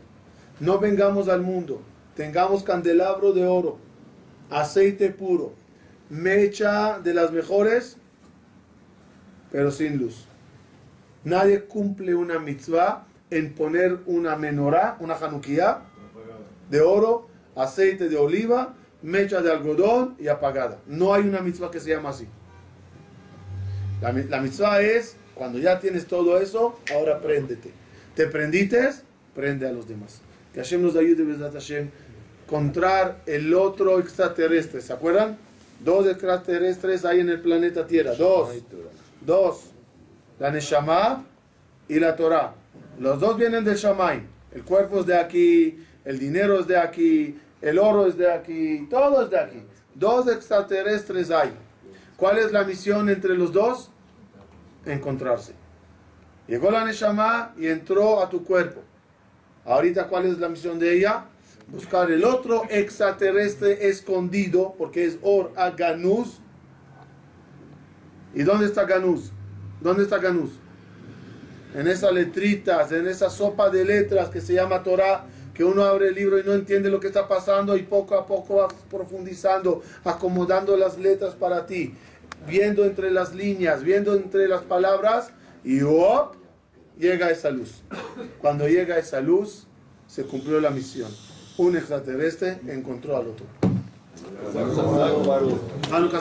No 0.61 0.79
vengamos 0.79 1.27
al 1.27 1.41
mundo, 1.41 1.81
tengamos 2.15 2.63
candelabro 2.63 3.33
de 3.33 3.45
oro, 3.45 3.79
aceite 4.49 5.09
puro, 5.09 5.51
mecha 6.09 6.99
de 6.99 7.13
las 7.13 7.33
mejores, 7.33 7.97
pero 9.51 9.71
sin 9.71 9.97
luz. 9.97 10.25
Nadie 11.25 11.65
cumple 11.65 12.15
una 12.15 12.39
mitzvah 12.39 13.05
en 13.29 13.55
poner 13.55 13.99
una 14.05 14.37
menorá, 14.37 14.95
una 15.01 15.15
hanukkah 15.15 15.81
de 16.69 16.79
oro, 16.79 17.27
aceite 17.57 18.07
de 18.07 18.15
oliva, 18.15 18.73
mecha 19.01 19.41
de 19.41 19.51
algodón 19.51 20.15
y 20.17 20.29
apagada. 20.29 20.79
No 20.87 21.13
hay 21.13 21.23
una 21.23 21.41
mitzvah 21.41 21.69
que 21.71 21.81
se 21.81 21.89
llama 21.89 22.11
así. 22.11 22.25
La, 24.03 24.11
la 24.11 24.41
mitzvah 24.41 24.81
es, 24.81 25.15
cuando 25.33 25.59
ya 25.59 25.79
tienes 25.79 26.07
todo 26.07 26.37
eso, 26.37 26.77
ahora 26.93 27.21
préndete. 27.21 27.71
¿Te 28.15 28.27
prendiste? 28.27 28.89
Prende 29.33 29.65
a 29.65 29.71
los 29.71 29.87
demás. 29.87 30.19
Que 30.53 30.59
Hashem 30.59 30.81
nos 30.81 30.97
ayude, 30.97 31.23
Bezat 31.23 31.53
Hashem, 31.53 31.89
encontrar 32.45 33.21
el 33.25 33.53
otro 33.53 33.99
extraterrestre. 33.99 34.81
¿Se 34.81 34.91
acuerdan? 34.91 35.37
Dos 35.79 36.05
extraterrestres 36.07 37.05
hay 37.05 37.21
en 37.21 37.29
el 37.29 37.39
planeta 37.39 37.87
Tierra. 37.87 38.13
Dos. 38.15 38.49
Dos. 39.21 39.71
La 40.37 40.51
Neshama 40.51 41.25
y 41.87 41.97
la 41.97 42.17
Torah. 42.17 42.55
Los 42.99 43.21
dos 43.21 43.37
vienen 43.37 43.63
del 43.63 43.77
Shamay. 43.77 44.21
El 44.53 44.63
cuerpo 44.63 44.99
es 44.99 45.05
de 45.05 45.17
aquí, 45.17 45.81
el 46.03 46.19
dinero 46.19 46.59
es 46.59 46.67
de 46.67 46.75
aquí, 46.75 47.39
el 47.61 47.79
oro 47.79 48.05
es 48.05 48.17
de 48.17 48.29
aquí, 48.29 48.85
todo 48.89 49.23
es 49.23 49.29
de 49.29 49.39
aquí. 49.39 49.63
Dos 49.95 50.27
extraterrestres 50.27 51.31
hay. 51.31 51.53
¿Cuál 52.17 52.39
es 52.39 52.51
la 52.51 52.65
misión 52.65 53.09
entre 53.09 53.35
los 53.35 53.53
dos? 53.53 53.91
Encontrarse. 54.85 55.53
Llegó 56.47 56.71
la 56.71 56.83
Neshama 56.83 57.53
y 57.57 57.67
entró 57.67 58.21
a 58.21 58.29
tu 58.29 58.43
cuerpo. 58.43 58.81
Ahorita, 59.65 60.07
¿cuál 60.07 60.25
es 60.25 60.37
la 60.39 60.49
misión 60.49 60.77
de 60.77 60.97
ella? 60.97 61.25
Buscar 61.67 62.11
el 62.11 62.25
otro 62.25 62.63
extraterrestre 62.69 63.87
escondido, 63.87 64.75
porque 64.77 65.05
es 65.05 65.17
Or 65.21 65.53
Aganuz. 65.55 66.39
¿Y 68.33 68.43
dónde 68.43 68.65
está 68.65 68.83
Ganuz? 68.83 69.31
¿Dónde 69.79 70.03
está 70.03 70.17
Ganuz? 70.17 70.51
En 71.73 71.87
esas 71.87 72.11
letritas, 72.11 72.91
en 72.91 73.07
esa 73.07 73.29
sopa 73.29 73.69
de 73.69 73.85
letras 73.85 74.29
que 74.29 74.41
se 74.41 74.53
llama 74.53 74.83
Torah, 74.83 75.25
que 75.53 75.63
uno 75.63 75.83
abre 75.83 76.09
el 76.09 76.15
libro 76.15 76.39
y 76.39 76.43
no 76.43 76.53
entiende 76.53 76.89
lo 76.89 76.99
que 76.99 77.07
está 77.07 77.27
pasando 77.27 77.77
y 77.77 77.83
poco 77.83 78.15
a 78.15 78.25
poco 78.25 78.55
va 78.57 78.67
profundizando, 78.89 79.81
acomodando 80.03 80.75
las 80.75 80.97
letras 80.97 81.35
para 81.35 81.65
ti, 81.65 81.95
viendo 82.47 82.85
entre 82.85 83.11
las 83.11 83.33
líneas, 83.33 83.83
viendo 83.83 84.15
entre 84.15 84.47
las 84.47 84.63
palabras 84.63 85.31
y 85.63 85.81
¡op! 85.81 86.35
llega 86.97 87.29
esa 87.29 87.49
luz. 87.49 87.81
Cuando 88.39 88.67
llega 88.67 88.97
esa 88.97 89.21
luz, 89.21 89.65
se 90.07 90.23
cumplió 90.23 90.59
la 90.59 90.69
misión. 90.69 91.11
Un 91.57 91.75
extraterrestre 91.77 92.59
encontró 92.67 93.17
al 93.17 93.27
otro. 93.27 93.45